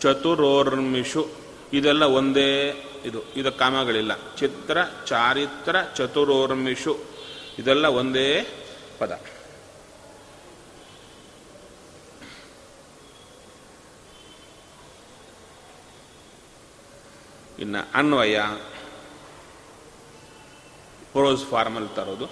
ಚತುರೋರ್ಮಿಷು, 0.00 1.30
ಇದೆಲ್ಲ 1.72 2.02
ಒಂದೇ 2.02 2.68
ಇದು 3.04 3.32
ಇದು 3.32 3.52
ಕಾಮಗಳಿಲ್ಲ. 3.52 4.34
ಚಿತ್ರ, 4.34 4.78
ಚಾರಿತ್ರ, 5.06 5.76
ಚತುರೋರ್ಮಿಷು, 5.96 7.00
ಇದೆಲ್ಲ 7.58 7.86
ಒಂದೇ 7.86 8.48
ಪದ. 8.98 9.20
ಇನ್ನು 17.58 17.88
ಅನ್ವಯ 17.94 18.40
ಪ್ರೋಸ್ 21.12 21.46
ಫಾರ್ಮಲ್ 21.46 21.88
ತರೋದು. 21.88 22.26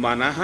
ಮನಃ 0.00 0.38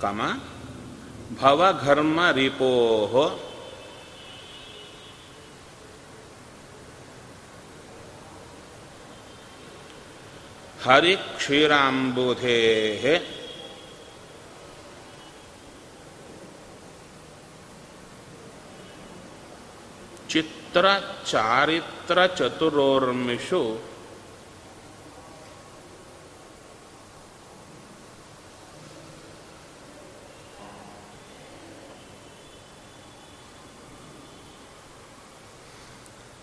ಕಮ 0.00 0.20
ಭವಘರ್ಮ 1.40 2.30
ರಿಪೋ. 2.30 2.70
ಹರಿಕ್ಷೀರಾಂಬುಧೇ 10.84 12.58
ಚಿತ್ರ 20.32 20.86
ಚಾರಿತ್ರ 21.30 22.26
ಚತುರೋರ್ಮಿಷು. 22.26 23.92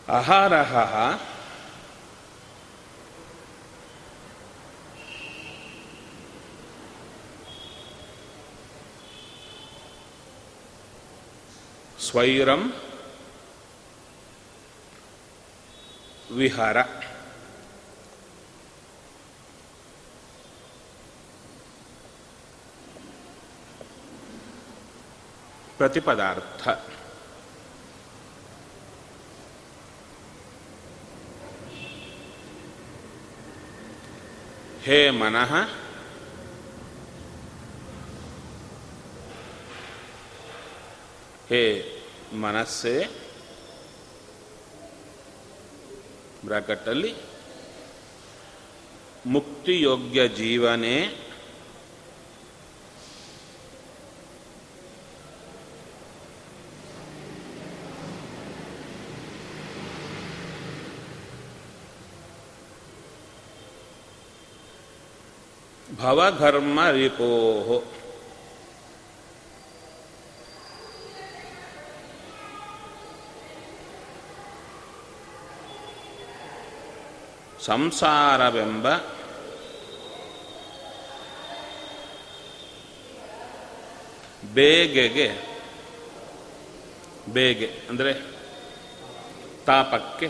ಅಹಾರಹ. 0.10 0.76
ಸ್ವೈರಂ 12.10 12.74
ವಿಹಾರ. 16.32 16.82
ಪ್ರತಿಪದಾರ್ಥ. 25.78 26.68
ಹೇ 34.84 35.10
ಮನಃ. 35.10 35.56
ಹೇ 41.50 41.86
ಮನಸ್ಸೇ. 42.34 43.29
ಬ್ರಾಕೆಟ್ಟಲ್ಲಿ 46.46 47.16
ಮುಕ್ತಿಯೋಗ್ಯ 49.26 50.28
ಜೀವನೇ 50.28 51.26
ಭವಘರ್ಮ 66.02 66.90
ರಿಪೋಹೋ. 66.90 67.84
ಸಂಸಾರವೆಂಬ 77.70 78.88
ಬೇಗೆಗೆ 84.54 85.28
ಬೇಗೆ 87.30 87.68
ಅಂದರೆ 87.90 88.12
ತಾಪಕ್ಕೆ 89.66 90.28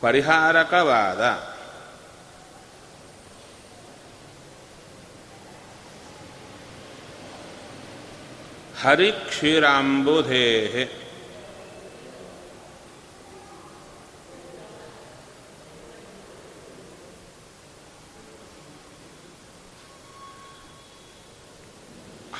ಪರಿಹಾರಕವಾದ 0.00 1.22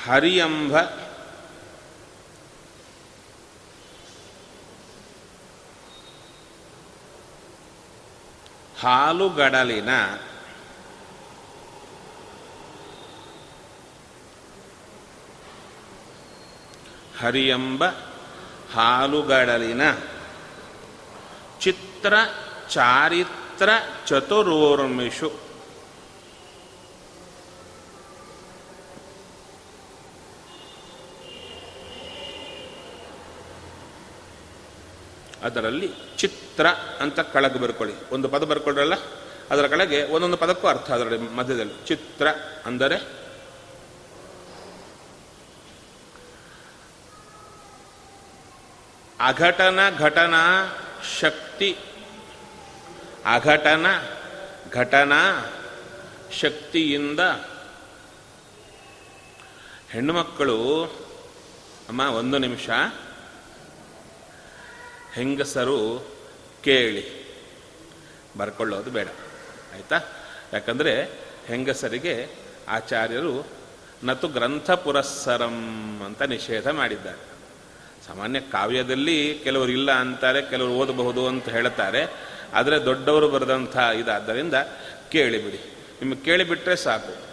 ಹರಿಕ್ಷೀರಾಂಬುಧೇಹೆ 0.04 0.06
ಹರಿಯಂಬ 0.06 0.76
ಹಾಲುಗಡಲಿನ 8.82 9.90
ಹರಿಯಂಬ 17.20 17.82
ಹಾಲುಗಡಲಿನ 18.74 19.82
ಚಿತ್ರ 21.60 22.14
ಚಾರಿತ್ರ 22.68 23.68
ಚತುರೋರ್ಮಿಷು 24.06 25.28
ಅದರಲ್ಲಿ 35.42 35.92
ಚಿತ್ರ 36.16 36.66
ಅಂತ 37.00 37.20
ಕೆಳಗೆ 37.20 37.58
ಬರ್ಕೊಳ್ಳಿ. 37.58 37.94
ಒಂದು 38.12 38.28
ಪದ 38.28 38.44
ಬರ್ಕೊಳ್ಳ್ರಲ್ಲ? 38.44 38.94
ಅದರ 39.50 39.66
ಕೆಳಗೆ 39.66 40.04
ಒಂದೊಂದು 40.04 40.36
ಪದಕ್ಕೂ 40.36 40.68
ಅರ್ಥ 40.68 40.90
ಅದರಲ್ಲಿ 40.90 41.18
ಮಧ್ಯದಲ್ಲಿ. 41.18 41.86
ಚಿತ್ರ 41.86 42.28
ಅಂದರೆ 42.66 43.22
ಅಘಟನ, 49.20 49.78
ಘಟನಾ, 49.98 50.76
ಶಕ್ತಿ. 51.20 51.76
ಅಘಟನ, 53.34 53.86
ಘಟನಾ, 54.72 55.52
ಶಕ್ತಿಯಿಂದ. 56.40 57.20
ಹೆಣ್ಣುಮಕ್ಕಳು 59.90 60.84
ಅಮ್ಮ, 61.88 62.00
ಒಂದು 62.00 62.38
ನಿಮಿಷ. 62.38 62.70
ಹೆಂಗಸರು 65.14 66.06
ಕೇಳಿ. 66.64 67.22
ಬರ್ಕೊಳ್ಳೋದು 68.36 68.90
ಬೇಡ. 68.90 69.08
ಆಯಿತಾ? 69.74 70.00
ಯಾಕಂದರೆ 70.52 71.04
ಹೆಂಗಸರಿಗೆ 71.46 72.28
ಆಚಾರ್ಯರು 72.68 73.46
ನತು 74.04 74.28
ಗ್ರಂಥ 74.28 74.70
ಪುರಸ್ಸರಂ 74.70 76.00
ಅಂತ 76.06 76.22
ನಿಷೇಧ 76.22 76.68
ಮಾಡಿದ್ದಾರೆ. 76.68 77.32
ಸಾಮಾನ್ಯ 78.06 78.40
ಕಾವ್ಯದಲ್ಲಿ 78.40 79.40
ಕೆಲವರು 79.44 79.72
ಇಲ್ಲ 79.72 79.92
ಅಂತಾರೆ, 79.92 80.42
ಕೆಲವರು 80.42 80.72
ಓದಬಹುದು 80.72 81.26
ಅಂತ 81.26 81.48
ಹೇಳ್ತಾರೆ 81.48 82.06
ಆದರೆ 82.54 82.84
ದೊಡ್ಡವರು 82.84 83.28
ಬರೆದಂಥ 83.28 83.76
ಇದಾದ್ದರಿಂದ 83.76 84.54
ಕೇಳಿಬಿಡಿ. 85.10 85.60
ನಿಮಗೆ 86.02 86.20
ಕೇಳಿಬಿಟ್ರೆ 86.20 86.76
ಸಾಕು. 86.76 87.32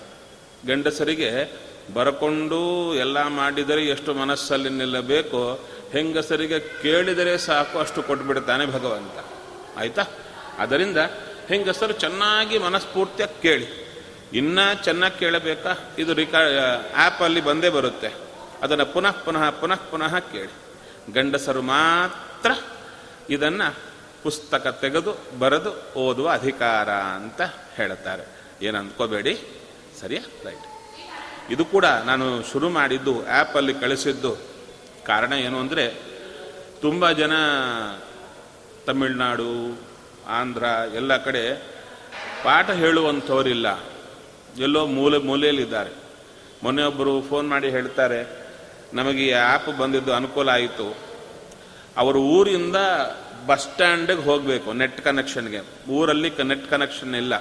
ಗಂಡಸರಿಗೆ 0.68 1.52
ಬರಕೊಂಡು 1.94 2.94
ಎಲ್ಲ 2.96 3.28
ಮಾಡಿದರೆ 3.28 3.86
ಎಷ್ಟು 3.86 4.14
ಮನಸ್ಸಲ್ಲಿ 4.14 4.70
ನಿಲ್ಲಬೇಕೋ 4.70 5.70
ಹೆಂಗಸರಿಗೆ 5.94 6.60
ಕೇಳಿದರೆ 6.60 7.38
ಸಾಕು 7.38 7.80
ಅಷ್ಟು 7.80 8.04
ಕೊಟ್ಬಿಡ್ತಾನೆ 8.04 8.66
ಭಗವಂತ. 8.66 9.26
ಆಯ್ತಾ? 9.78 10.04
ಅದರಿಂದ 10.60 10.98
ಹೆಂಗಸರು 11.48 11.94
ಚೆನ್ನಾಗಿ 11.94 12.58
ಮನಸ್ಫೂರ್ತಿಯಾಗಿ 12.58 13.42
ಕೇಳಿ. 13.42 13.90
ಇನ್ನೂ 14.34 14.84
ಚೆನ್ನಾಗಿ 14.84 15.20
ಕೇಳಬೇಕಾ? 15.20 15.94
ಇದು 15.98 16.14
ರಿಕಾ 16.14 16.38
ಆ್ಯಪಲ್ಲಿ 16.96 17.42
ಬಂದೇ 17.42 17.70
ಬರುತ್ತೆ. 17.70 18.14
ಅದನ್ನು 18.62 18.86
ಪುನಃ 18.86 19.12
ಪುನಃ 19.12 19.50
ಪುನಃ 19.50 19.76
ಪುನಃ 19.76 20.20
ಕೇಳಿ. 20.20 20.54
ಗಂಡಸರು 21.14 21.62
ಮಾತ್ರ 21.62 22.52
ಇದನ್ನು 23.30 23.76
ಪುಸ್ತಕ 24.24 24.78
ತೆಗೆದು, 24.82 25.40
ಬರೆದು, 25.40 26.00
ಓದುವ 26.00 26.30
ಅಧಿಕಾರ 26.30 26.90
ಅಂತ 26.90 27.42
ಹೇಳುತ್ತಾರೆ 27.76 28.24
ಏನು 28.62 28.78
ಅಂದ್ಕೋಬೇಡಿ 28.78 29.40
ಸರಿಯಾ? 30.02 30.50
ರೈಟ್. 30.50 30.66
ಇದು 31.52 31.66
ಕೂಡ 31.66 31.86
ನಾನು 31.86 32.44
ಶುರು 32.52 32.70
ಮಾಡಿದ್ದು, 32.70 33.28
ಆ್ಯಪಲ್ಲಿ 33.28 33.74
ಕಳಿಸಿದ್ದು 33.74 34.49
ಕಾರಣ 35.10 35.34
ಏನು 35.34 35.58
ಅಂದರೆ, 35.60 35.86
ತುಂಬ 36.82 37.12
ಜನ 37.22 37.34
ತಮಿಳ್ನಾಡು, 38.88 39.52
ಆಂಧ್ರ 40.28 40.66
ಎಲ್ಲ 40.96 41.14
ಕಡೆ 41.18 41.44
ಪಾಠ 42.44 42.70
ಹೇಳುವಂಥವರಿಲ್ಲ. 42.82 43.68
ಎಲ್ಲೋ 44.60 44.82
ಮೂಲೆ 44.98 45.18
ಮೂಲೆಯಲ್ಲಿದ್ದಾರೆ. 45.30 45.92
ಮೊನ್ನೆಯೊಬ್ಬರು 46.64 47.14
ಫೋನ್ 47.30 47.48
ಮಾಡಿ 47.50 47.70
ಹೇಳ್ತಾರೆ, 47.70 48.20
ನಮಗೆ 48.94 49.22
ಈ 49.28 49.32
ಆ್ಯಪ್ 49.32 49.72
ಬಂದಿದ್ದು 49.80 50.12
ಅನುಕೂಲ 50.14 50.50
ಆಯಿತು. 50.50 50.88
ಅವರ 51.98 52.16
ಊರಿಂದ 52.36 52.78
ಬಸ್ 53.48 53.64
ಸ್ಟ್ಯಾಂಡಿಗೆ 53.64 54.22
ಹೋಗಬೇಕು 54.22 54.70
ನೆಟ್ 54.74 55.00
ಕನೆಕ್ಷನ್ಗೆ 55.02 55.60
ಊರಲ್ಲಿ 55.92 56.30
ನೆಟ್ 56.44 56.66
ಕನೆಕ್ಷನ್ 56.70 57.16
ಇಲ್ಲ. 57.16 57.34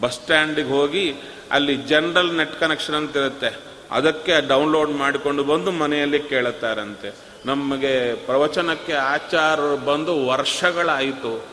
ಬಸ್ 0.00 0.18
ಸ್ಟ್ಯಾಂಡಿಗೆ 0.20 0.68
ಹೋಗಿ 0.68 1.04
ಅಲ್ಲಿ 1.50 1.74
ಜನರಲ್ 1.92 2.32
ನೆಟ್ 2.36 2.56
ಕನೆಕ್ಷನ್ 2.60 2.94
ಅಂತ 2.94 3.16
ಇರುತ್ತೆ. 3.16 3.69
ಅದಕ್ಕೆ 3.90 4.48
ಡೌನ್ಲೋಡ್ 4.48 4.90
ಮಾಡಿಕೊಂಡು 4.90 5.44
ಬಂದು 5.44 5.70
ಮನೆಯಲ್ಲಿ 5.70 6.20
ಕೇಳುತ್ತಾರಂತೆ. 6.20 7.14
ನಮಗೆ 7.46 8.14
ಪ್ರವಚನಕ್ಕೆ 8.14 8.92
ಆಚಾರ 8.92 9.60
ಬಂದು 9.74 10.26
ವರ್ಷಗಳಾಯಿತು. 10.26 11.46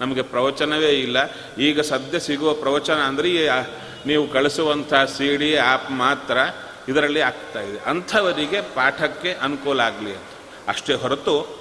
ನಮಗೆ 0.00 0.22
ಪ್ರವಚನವೇ 0.22 0.90
ಇಲ್ಲ. 0.90 1.16
ಈಗ 1.58 1.80
ಸದ್ಯ 1.80 2.18
ಸಿಗುವ 2.18 2.52
ಪ್ರವಚನ 2.52 2.94
ಅಂದರೆ 2.94 3.48
ನೀವು 4.06 4.28
ಕಳಿಸುವಂಥ 4.28 4.94
ಸಿ 4.94 5.36
ಡಿ 5.36 5.56
ಆ್ಯಪ್ 5.56 5.90
ಮಾತ್ರ 5.90 6.38
ಇದರಲ್ಲಿ 6.88 7.20
ಆಗ್ತಾ 7.20 7.60
ಇದೆ. 7.60 7.78
ಅಂಥವರಿಗೆ 7.78 8.60
ಪಾಠಕ್ಕೆ 8.60 9.32
ಅನುಕೂಲ 9.32 9.80
ಆಗಲಿ 9.80 10.10
ಅಂತ. 10.10 10.68
ಅಷ್ಟೇ 10.68 10.94
ಹೊರತು 10.94 11.58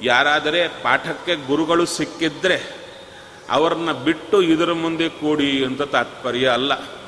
ಯಾರಾದರೆ 0.00 0.68
ಪಾಠಕ್ಕೆ 0.68 1.34
ಗುರುಗಳು 1.34 1.86
ಸಿಕ್ಕಿದ್ರೆ 1.86 2.74
ಅವ್ರನ್ನ 3.50 3.92
ಬಿಟ್ಟು 3.92 4.42
ಇದರ 4.42 4.72
ಮುಂದೆ 4.72 5.08
ಕೂಡಿ 5.08 5.64
ಅಂತ 5.64 5.82
ತಾತ್ಪರ್ಯ 5.82 6.48
ಅಲ್ಲ. 6.48 6.99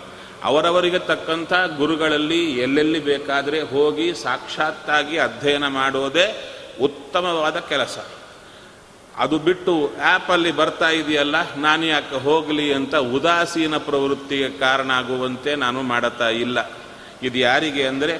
ಅವರವರಿಗೆ 0.48 1.00
ತಕ್ಕಂಥ 1.10 1.52
ಗುರುಗಳಲ್ಲಿ 1.80 2.40
ಎಲ್ಲೆಲ್ಲಿ 2.64 3.00
ಬೇಕಾದರೆ 3.10 3.58
ಹೋಗಿ 3.72 4.06
ಸಾಕ್ಷಾತ್ತಾಗಿ 4.22 5.16
ಅಧ್ಯಯನ 5.26 5.66
ಮಾಡೋದೇ 5.78 6.26
ಉತ್ತಮವಾದ 6.86 7.56
ಕೆಲಸ. 7.72 7.96
ಅದು 9.22 9.36
ಬಿಟ್ಟು 9.46 9.72
ಆ್ಯಪಲ್ಲಿ 10.10 10.52
ಬರ್ತಾ 10.60 10.88
ಇದೆಯಲ್ಲ, 11.00 11.36
ನಾನು 11.64 11.84
ಯಾಕೆ 11.86 12.18
ಹೋಗಲಿ 12.26 12.66
ಅಂತ 12.78 12.94
ಉದಾಸೀನ 13.16 13.76
ಪ್ರವೃತ್ತಿಗೆ 13.88 14.48
ಕಾರಣ 14.62 14.90
ಆಗುವಂತೆ 15.00 15.50
ನಾನು 15.64 15.80
ಮಾಡುತ್ತಾ 15.90 16.28
ಇಲ್ಲ. 16.44 16.58
ಇದು 17.26 17.38
ಯಾರಿಗೆ 17.38 17.84
ಅಂದರೆ 17.88 18.14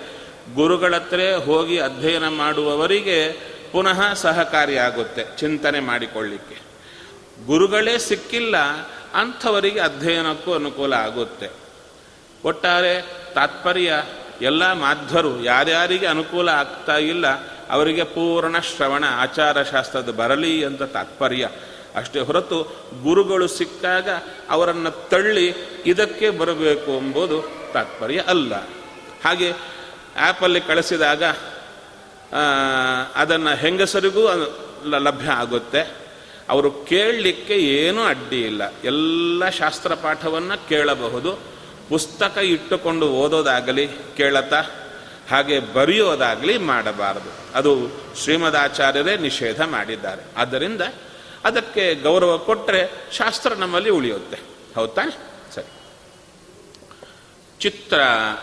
ಗುರುಗಳತ್ರ 0.59 1.21
ಹೋಗಿ 1.47 1.77
ಅಧ್ಯಯನ 1.89 2.29
ಮಾಡುವವರಿಗೆ 2.43 3.19
ಪುನಃ 3.73 4.01
ಸಹಕಾರಿಯಾಗುತ್ತೆ 4.23 5.23
ಚಿಂತನೆ 5.41 5.81
ಮಾಡಿಕೊಳ್ಳಿಕ್ಕೆ. 5.89 6.57
ಗುರುಗಳೇ 7.47 7.95
ಸಿಕ್ಕಿಲ್ಲ, 8.09 8.57
ಅಂಥವರಿಗೆ 9.23 9.81
ಅಧ್ಯಯನಕ್ಕೂ 9.89 10.51
ಅನುಕೂಲ 10.61 10.93
ಆಗುತ್ತೆ. 11.09 11.49
ಒಟ್ಟಾರೆ 12.45 12.95
ತಾತ್ಪರ್ಯ 13.35 14.03
ಎಲ್ಲ 14.43 14.73
ಮಾಧ್ವರು 14.73 15.45
ಯಾರ್ಯಾರಿಗೆ 15.45 16.07
ಅನುಕೂಲ 16.07 16.49
ಆಗ್ತಾ 16.49 16.97
ಇಲ್ಲ, 16.97 17.27
ಅವರಿಗೆ 17.71 18.05
ಪೂರ್ಣ 18.05 18.59
ಶ್ರವಣ 18.59 19.05
ಆಚಾರ 19.09 19.63
ಶಾಸ್ತ್ರದ 19.63 20.11
ಬರಲಿ 20.11 20.65
ಅಂತ 20.65 20.83
ತಾತ್ಪರ್ಯ. 20.83 21.49
ಅಷ್ಟೇ 21.97 22.21
ಹೊರತು 22.21 22.59
ಗುರುಗಳು 23.03 23.47
ಸಿಕ್ಕಾಗ 23.49 24.09
ಅವರನ್ನು 24.51 25.09
ತಳ್ಳಿ 25.09 25.55
ಇದಕ್ಕೆ 25.87 26.31
ಬರಬೇಕು 26.31 26.91
ಎಂಬುದು 26.91 27.39
ತಾತ್ಪರ್ಯ 27.73 28.19
ಅಲ್ಲ. 28.19 28.55
ಹಾಗೆ 29.25 29.53
ಆ್ಯಪಲ್ಲಿ 30.17 30.61
ಕಳಿಸಿದಾಗ 30.61 31.25
ಅದನ್ನು 33.17 33.55
ಹೆಂಗಸರಿಗೂ 33.57 34.29
ಲಭ್ಯ 34.87 35.31
ಆಗುತ್ತೆ. 35.31 35.83
ಅವರು 36.49 36.71
ಕೇಳಲಿಕ್ಕೆ 36.71 37.55
ಏನೂ 37.55 38.03
ಅಡ್ಡಿ 38.05 38.43
ಇಲ್ಲ. 38.43 38.63
ಎಲ್ಲ 38.85 39.49
ಶಾಸ್ತ್ರ 39.49 39.95
ಪಾಠವನ್ನು 39.95 40.69
ಕೇಳಬಹುದು. 40.69 41.52
ಪುಸ್ತಕ 41.93 42.39
ಇಟ್ಟುಕೊಂಡು 42.39 43.09
ಓದೋದಾಗಲಿ 43.09 43.89
ಕೇಳತಾ 44.17 44.65
ಹಾಗೆ 45.31 45.61
ಬರೆಯೋದಾಗಲಿ 45.61 46.59
ಮಾಡಬಾರದು. 46.59 47.31
ಅದು 47.55 47.91
ಶ್ರೀಮದಾಚಾರ್ಯರೇ 48.17 49.17
ನಿಷೇಧ 49.17 49.61
ಮಾಡಿದ್ದಾರೆ. 49.61 50.23
ಆದ್ದರಿಂದ 50.37 50.81
ಅದಕ್ಕೆ 51.45 51.95
ಗೌರವ 51.95 52.39
ಕೊಟ್ಟರೆ 52.39 53.13
ಶಾಸ್ತ್ರ 53.13 53.55
ನಮ್ಮಲ್ಲಿ 53.55 53.91
ಉಳಿಯುತ್ತೆ. 53.91 54.39
ಹೌದ್? 54.77 55.55
ಸರಿ. 55.55 55.73
ಚಿತ್ರ 57.61 58.01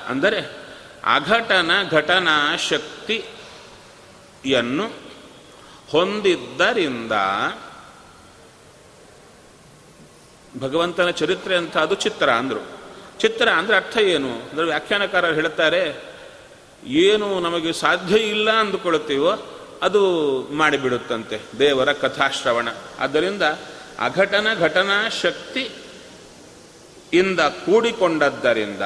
ಅಂದರೆ 0.07 0.69
ಅಘಟನ 1.03 1.71
ಘಟನಾ 1.91 2.55
ಶಕ್ತಿಯನ್ನು 2.55 4.91
ಹೊಂದಿದ್ದರಿಂದ 5.91 7.11
ಭಗವಂತನ 10.59 11.09
ಚರಿತ್ರೆ 11.09 11.57
ಅಂತ 11.57 11.77
ಅದು 11.77 11.95
ಚಿತ್ರ 11.95 12.29
ಅಂದರು. 12.29 12.78
ಚಿತ್ರ 13.19 13.49
ಅಂದರೆ 13.49 13.75
ಅರ್ಥ 13.75 13.97
ಏನು? 13.97 14.31
ಅಂದರೆ 14.33 14.65
ವ್ಯಾಖ್ಯಾನಕಾರರು 14.65 15.33
ಹೇಳುತ್ತಾರೆ, 15.33 15.81
ಏನು 16.85 17.39
ನಮಗೆ 17.39 17.73
ಸಾಧ್ಯ 17.73 18.15
ಇಲ್ಲ 18.15 18.51
ಅಂದುಕೊಳ್ಳುತ್ತೀವೋ, 18.51 19.31
ಅದು 19.81 20.01
ಮಾಡಿಬಿಡುತ್ತಂತೆ, 20.53 21.39
ದೇವರ 21.59 21.93
ಕಥಾಶ್ರವಣ. 21.93 22.67
ಆದ್ದರಿಂದ 22.99 23.41
ಅಘಟನ, 23.99 24.47
ಘಟನಾ 24.59 25.09
ಶಕ್ತಿ 25.09 25.69
ಇಂದ 27.13 27.39
ಕೂಡಿಕೊಂಡದ್ದರಿಂದ 27.39 28.81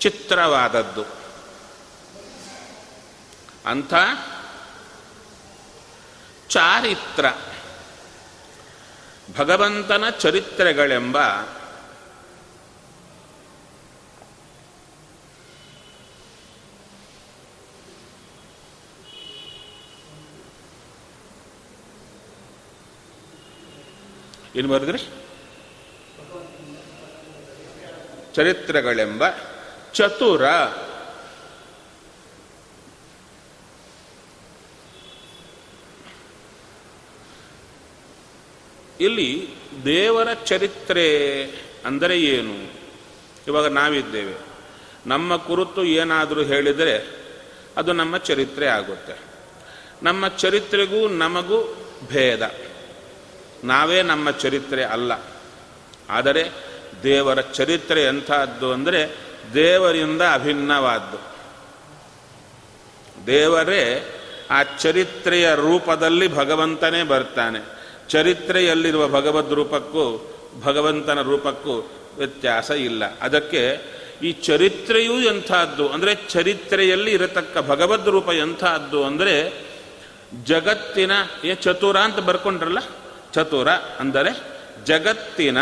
ಚಿತ್ರವಾದದ್ದು. 0.00 1.04
ಅಂಥ 3.66 3.94
ಚಾರಿತ್ರ, 6.48 7.26
ಭಗವಂತನ 9.38 10.04
ಚರಿತ್ರೆಗಳೆಂಬ 10.10 11.16
ಏನು 24.56 24.68
ಬರೆದ್ರಿ 24.68 24.98
ಚರಿತ್ರೆಗಳೆಂಬ 28.34 29.22
ಚತುರ. 29.94 30.44
ಇಲ್ಲಿ 39.00 39.48
ದೇವರ 39.84 40.32
ಚರಿತ್ರೆ 40.32 41.06
ಅಂದರೆ 41.84 42.20
ಏನು? 42.20 42.72
ಇವಾಗ 43.46 43.66
ನಾವಿದ್ದೇವೆ. 43.66 44.34
ನಮ್ಮ 45.06 45.36
ಕುರಿತು 45.36 45.84
ಏನಾದರೂ 45.84 46.42
ಹೇಳಿದರೆ 46.42 47.16
ಅದು 47.76 47.92
ನಮ್ಮ 47.92 48.16
ಚರಿತ್ರೆ 48.16 48.66
ಆಗುತ್ತೆ. 48.66 49.18
ನಮ್ಮ 50.02 50.28
ಚರಿತ್ರೆಗೂ 50.28 51.08
ನಮಗೂ 51.08 51.76
ಭೇದ. 52.08 52.65
ನಾವೇ 53.64 54.02
ನಮ್ಮ 54.02 54.30
ಚರಿತ್ರೆ 54.30 54.84
ಅಲ್ಲ. 54.84 55.12
ಆದರೆ 56.10 56.50
ದೇವರ 57.02 57.40
ಚರಿತ್ರೆ 57.40 58.02
ಎಂಥದ್ದು 58.04 58.72
ಅಂದರೆ 58.72 59.16
ದೇವರಿಂದ 59.54 60.22
ಅಭಿನ್ನವಾದ್ದು. 60.32 61.36
ದೇವರೇ 63.26 64.12
ಆ 64.50 64.62
ಚರಿತ್ರೆಯ 64.62 65.54
ರೂಪದಲ್ಲಿ 65.54 66.34
ಭಗವಂತನೇ 66.34 67.02
ಬರ್ತಾನೆ. 67.02 67.76
ಚರಿತ್ರೆಯಲ್ಲಿರುವ 68.08 69.08
ಭಗವದ್ 69.08 69.52
ರೂಪಕ್ಕೂ 69.52 70.32
ಭಗವಂತನ 70.62 71.22
ರೂಪಕ್ಕೂ 71.22 71.90
ವ್ಯತ್ಯಾಸ 72.16 72.70
ಇಲ್ಲ. 72.70 73.18
ಅದಕ್ಕೆ 73.18 73.96
ಈ 74.22 74.32
ಚರಿತ್ರೆಯೂ 74.32 75.20
ಎಂಥದ್ದು 75.20 75.88
ಅಂದರೆ 75.88 76.14
ಚರಿತ್ರೆಯಲ್ಲಿ 76.14 77.10
ಇರತಕ್ಕ 77.10 77.58
ಭಗವದ್ 77.58 78.08
ರೂಪ 78.08 78.28
ಎಂಥದ್ದು 78.28 79.04
ಅಂದರೆ 79.04 79.66
ಜಗತ್ತಿನ 80.44 81.12
ಚತುರ 81.54 81.96
ಅಂತ 81.96 82.18
ಬರ್ಕೊಂಡ್ರಲ್ಲ? 82.18 82.78
ಚತುರ 83.36 83.70
ಅಂದರೆ 83.72 84.30
ಜಗತ್ತಿನ 84.84 85.58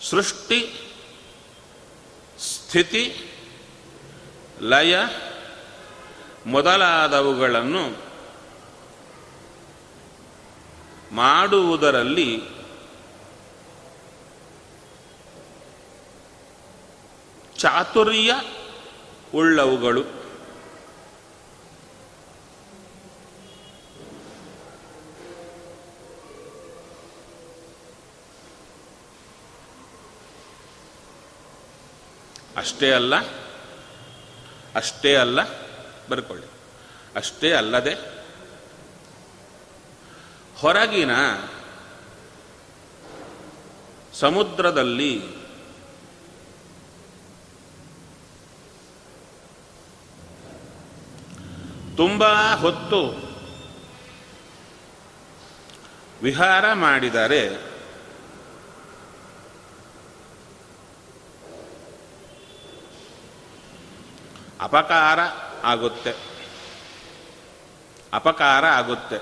ಸೃಷ್ಟಿ 0.00 0.60
ಸ್ಥಿತಿ 2.38 3.04
ಲಯ 4.60 4.98
ಮೊದಲಾದವುಗಳನ್ನು 6.46 7.84
ಮಾಡುವುದರಲ್ಲಿ 11.12 12.42
ಚಾತುರ್ಯ 17.58 18.40
ಉಳ್ಳವುಗಳು. 19.34 20.15
ಅಷ್ಟೇ 32.66 32.92
ಅಲ್ಲ 32.92 33.14
ಅಷ್ಟೇ 34.74 35.14
ಅಲ್ಲ 35.14 35.40
ಬರ್ಕೊಳ್ಳಿ. 36.08 36.46
ಅಷ್ಟೇ 37.16 37.52
ಅಲ್ಲದೆ 37.52 37.94
ಹೊರಗಿನ 40.56 41.12
ಸಮುದ್ರದಲ್ಲಿ 44.12 45.12
ತುಂಬ 51.96 52.24
ಹೊತ್ತು 52.54 53.00
ವಿಹಾರ 56.22 56.72
ಮಾಡಿದರೆ 56.72 57.42
ಅಪಕಾರ 64.60 65.18
ಆಗುತ್ತೆ. 65.64 66.14
ಅಪಕಾರ 68.12 68.64
ಆಗುತ್ತೆ. 68.66 69.18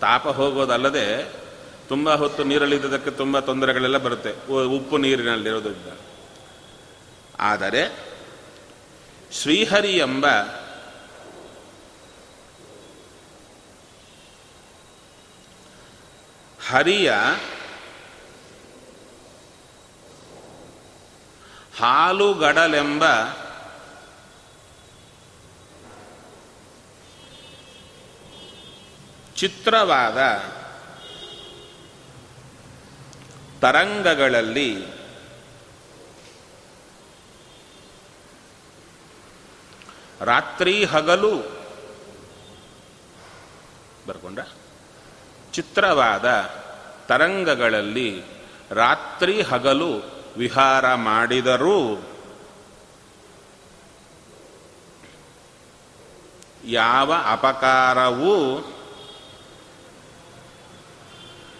ತಾಪ 0.00 0.28
ಹೋಗೋದಲ್ಲದೆ 0.28 1.32
ತುಂಬ 1.88 2.14
ಹೊತ್ತು 2.14 2.44
ನೀರಲ್ಲಿದ್ದದಕ್ಕೆ 2.44 3.10
ತುಂಬ 3.10 3.38
ತೊಂದರೆಗಳೆಲ್ಲ 3.38 3.96
ಬರುತ್ತೆ. 3.96 4.52
ಉಪ್ಪು 4.52 4.98
ನೀರಿನಲ್ಲಿರೋದ್ರಿಂದ. 4.98 5.98
ಆದರೆ 7.40 8.06
ಶ್ರೀಹರಿ 9.32 9.96
ಎಂಬ 9.96 10.26
ಹರಿಯ 16.68 17.12
ಹಾಲುಗಡಲೆಂಬ 21.80 23.04
ಚಿತ್ರವಾದ 29.36 30.18
ತರಂಗಗಳಲ್ಲಿ 33.60 34.70
ರಾತ್ರಿ 40.20 40.84
ಹಗಲು 40.84 41.32
ಬರ್ಕೊಂಡ 44.06 44.40
ಚಿತ್ರವಾದ 45.52 46.26
ತರಂಗಗಳಲ್ಲಿ 47.06 48.22
ರಾತ್ರಿ 48.70 49.42
ಹಗಲು 49.42 50.15
ವಿಹಾರ 50.36 50.94
ಮಾಡಿದರೂ 50.94 52.08
ಯಾವ 56.64 57.14
ಅಪಕಾರವೂ 57.26 58.72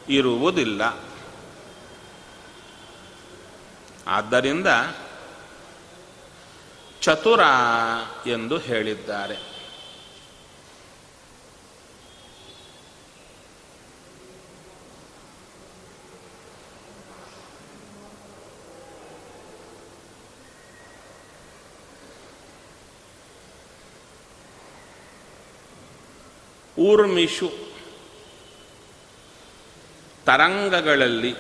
ಇರುವುದಿಲ್ಲ. 0.09 0.83
ಆದ್ದರಿಂದ 4.07 4.67
ಚತುರ 7.01 7.41
ಎಂದು 8.27 8.59
ಹೇಳಿದ್ದಾರೆ. 8.59 9.56
ಊರ್ಮಿಷು. 26.79 27.67
ತರಂಗಗಳಲ್ಲಿ 30.27 31.35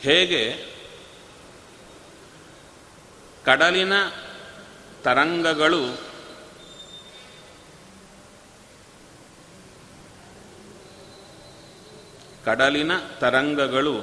ಹೇಗೆ 0.00 0.64
ಕಡಲಿನ 3.44 3.92
ತರಂಗಗಳು 5.02 5.82
ಕಡಲಿನ 12.46 12.92
ತರಂಗಗಳು 13.20 13.96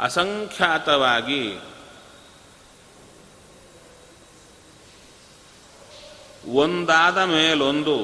ಅಸಂಖ್ಯಾತವಾಗಿ 0.00 1.42
ಒಂದಾದ 6.54 7.18
ಮೇಲೊಂದು 7.24 7.96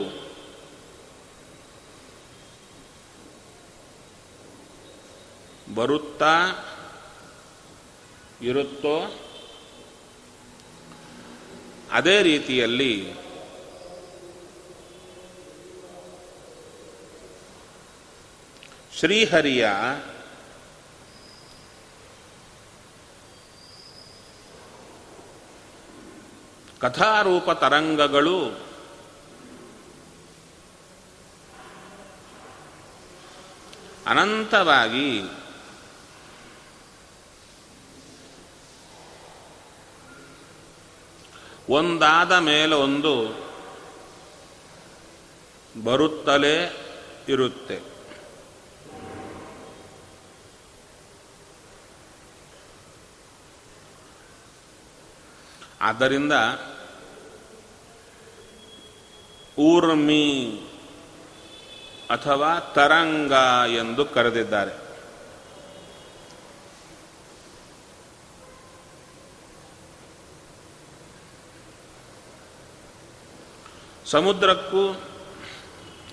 ಬರುತ್ತಾ 5.75 6.35
ಇರುತ್ತೋ 8.49 8.97
ಅದೇ 11.93 12.23
ರೀತಿಯಲ್ಲಿ 12.23 12.93
ಶ್ರೀಹರಿಯ 18.99 19.69
ಕಥಾರೂಪ 26.81 27.51
ತರಂಗಗಳು 27.51 28.39
ಅನಂತವಾಗಿ 34.07 35.09
ಒಂದಾದ 41.69 42.33
ಒಂದು 42.73 43.13
ಬರುತ್ತಲೇ 45.85 46.57
ಇರುತ್ತೆ. 47.29 47.98
ಆದ್ದರಿಂದ 55.81 56.33
ಊರ್ಮಿ 59.59 60.61
ಅಥವಾ 62.11 62.59
ತರಂಗ 62.59 63.33
ಎಂದು 63.71 64.05
ಕರೆದಿದ್ದಾರೆ. 64.05 64.89
ಸಮುದ್ರಕ್ಕೂ 74.07 75.01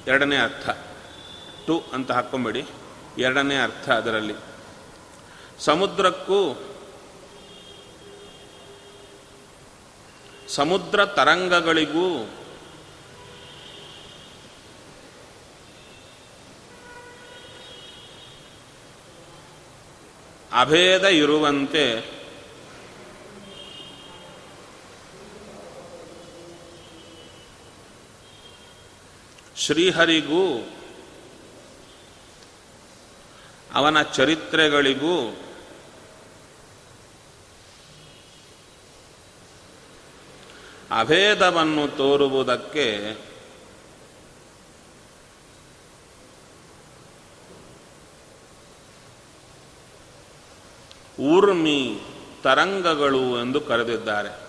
ಎರಡನೇ 0.07 0.37
ಅರ್ಥ. 0.37 0.69
ಟು 1.67 1.83
ಅಂತ 1.93 2.11
ಹಾಕ್ಕೊಂಬೇಡಿ 2.11 2.65
ಎರಡನೇ 3.17 3.57
ಅರ್ಥ 3.57 3.89
ಅದರಲ್ಲಿ. 3.89 4.35
ಸಮುದ್ರಕ್ಕೂ 5.59 6.53
ಸಮುದ್ರ 10.55 10.99
ತರಂಗಗಳಿಗೂ 11.17 12.07
ಅಭೇದ 20.51 21.05
ಇರುವಂತೆ 21.21 21.85
ಶ್ರೀಹರಿಗೂ 29.57 30.45
ಅವನ 33.75 33.97
ಚರಿತ್ರೆಗಳಿಗೂ 34.15 35.15
ಅಭೇದವನ್ನು 40.95 41.97
ತೋರುವುದಕ್ಕೆ 41.97 42.85
ಊರ್ಮಿ 51.19 51.99
ತರಂಗಗಳು 52.43 53.41
ಎಂದು 53.41 53.61
ಕರೆದಿದ್ದಾರೆ. 53.61 54.44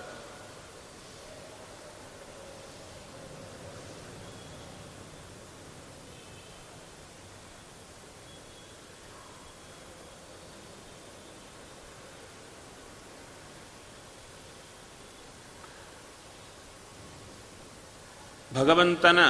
ಭಗವಂತನ 18.57 19.21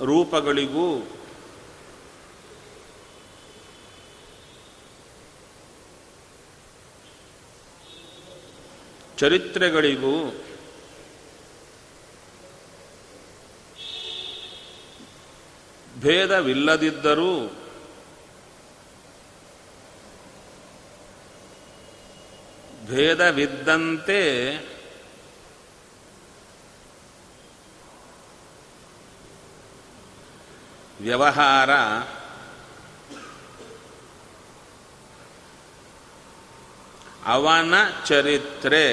ರೂಪಗಳಿಗೂ 0.00 0.88
ಚರಿತ್ರೆಗಳಿಗೂ 9.18 10.14
ಭೇದವಿಲ್ಲದಿದ್ದರೂ 15.98 17.30
ಭೇದವಿದ್ದಂತೆ 22.88 24.20
ವ್ಯವಹಾರ 31.00 31.70
ಅವನ 37.26 37.74
ಚರಿತ್ರೆ 38.04 38.84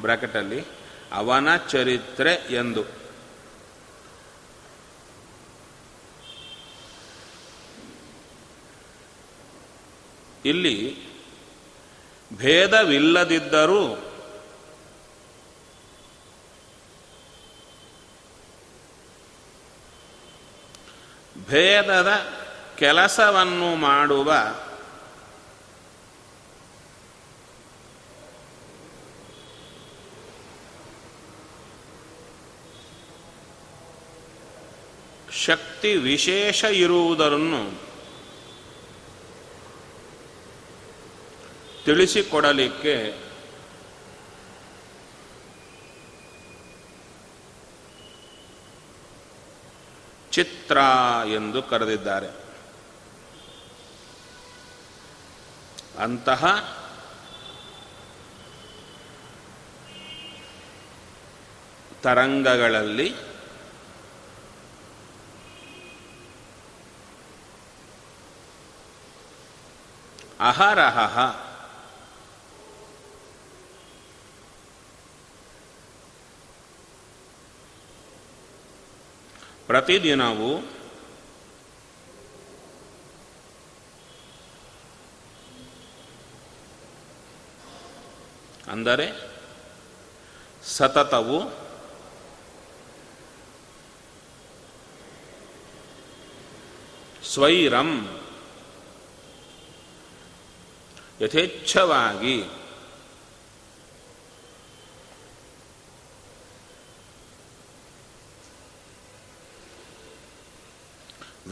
ಬ್ರಾಕೆಟಲ್ಲಿ 0.00 0.64
ಅವನ 1.12 1.56
ಚರಿತ್ರೆ 1.56 2.34
ಎಂದು. 2.34 3.03
ಇಲ್ಲಿ 10.44 10.76
ಭೇದವಿಲ್ಲದಿದ್ದರೂ 12.36 13.84
ಭೇದದ 21.48 22.10
ಕೆಲಸವನ್ನು 22.76 23.76
ಮಾಡುವ 23.76 24.30
ಶಕ್ತಿ 35.44 35.96
ವಿಶೇಷ 35.96 36.64
ಇರುವುದನ್ನು 36.64 37.62
ತಿಳಿಸಿಕೊಡಲಿಕ್ಕೆ 41.84 43.24
ಚಿತ್ರ 50.32 50.78
ಎಂದು 51.32 51.62
ಕರೆದಿದ್ದಾರೆ. 51.62 52.44
ಅಂತಹ 55.98 56.42
ತರಂಗಗಳಲ್ಲಿ 62.02 63.14
ಅಹರಹ 70.40 70.98
ಪ್ರತಿದಿನವೂ 79.66 80.52
ಅಂದರೆ 88.68 89.06
ಸತತವು 90.66 91.38
ಸ್ವೈರಂ 97.24 97.90
ಯಥೇಚ್ಛವಾಗಿ 101.20 102.36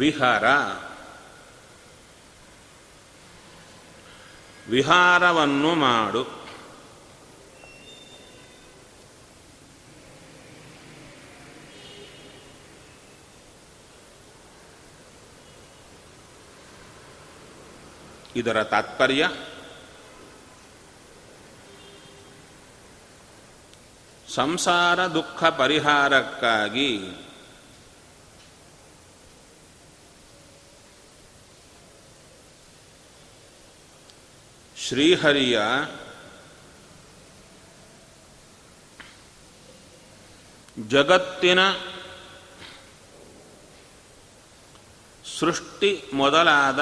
ವಿಹಾರ. 0.03 0.45
ವಿಹಾರವನ್ನು 4.69 5.75
ಮಾಡು. 5.75 6.43
ಇದರ 18.37 18.63
ತಾತ್ಪರ್ಯ? 18.63 19.31
ಸಂಸಾರ 24.35 25.07
ದುಃಖ 25.07 25.45
ಪರಿಹಾರಕ್ಕಾಗಿ 25.45 27.01
ಶ್ರೀಹರಿಯ 34.93 35.59
ಜಗತ್ತಿನ 40.91 41.61
ಸೃಷ್ಟಿ 45.25 45.91
ಮೊದಲಾದ 46.13 46.81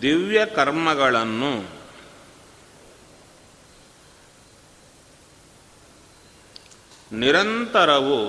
ದಿವ್ಯ 0.00 0.46
ಕರ್ಮಗಳನ್ನು 0.54 1.52
ನಿರಂತರವು 7.12 8.20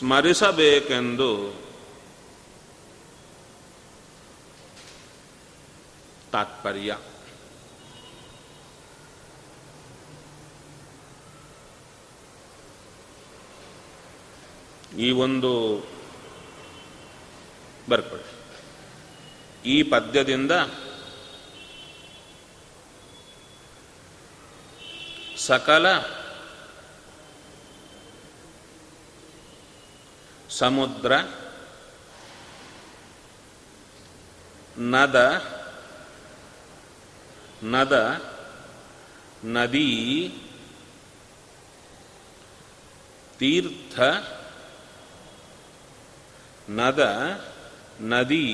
ಸ್ಮರಿಸಬೇಕೆಂದು 0.00 1.54
ತಾತ್ಪರ್ಯ. 6.32 6.98
ಈ 14.98 15.10
ಒಂದು 15.10 15.84
ಬರ್ಕೊಳ್ಳಿ. 17.88 18.40
ಈ 19.64 19.82
ಪದ್ಯದಿಂದ 19.82 20.52
ಸಕಲ 25.36 26.19
ಸಮುದ್ರ 30.60 31.12
ನದ 34.92 35.18
ನದ 37.62 37.96
ನದಿ 39.44 39.92
ತೀರ್ಥ 43.38 44.00
ನದ 46.68 47.02
ನದಿ 48.00 48.46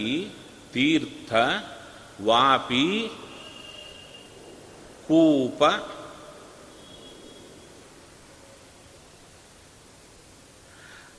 ತೀರ್ಥ 0.73 1.33
ವಾಪಿ 2.23 2.87
ಕೂಪ. 5.07 5.62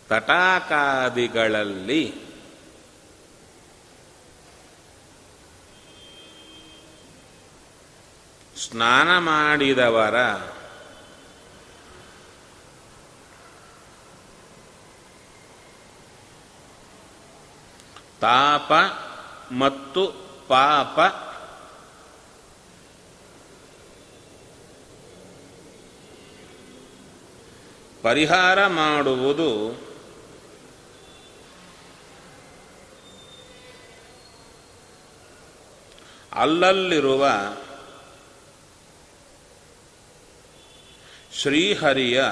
ತಟಾಕಾದಿಗಳಲ್ಲಿ 0.09 2.03
ಸ್ನಾನ 8.55 9.09
ಮಾಡಿದವರ 9.19 10.17
ತಾಪ 18.21 18.71
ಮತ್ತು 19.51 20.03
ಪಾಪ 20.47 20.97
ಪರಿಹಾರ 28.01 28.67
ಮಾಡುವುದು 28.67 29.49
ಅಲ್ಲಲ್ಲಿರುವ 36.37 37.29
ಶ್ರೀಹರಿಯ 41.33 42.23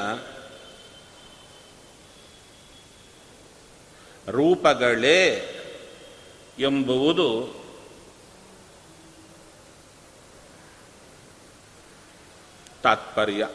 ರೂಪಗಳೇ 4.27 5.51
ಎಂಬುವುದು 6.59 7.55
ತಾತ್ಪರ್ಯ. 12.83 13.47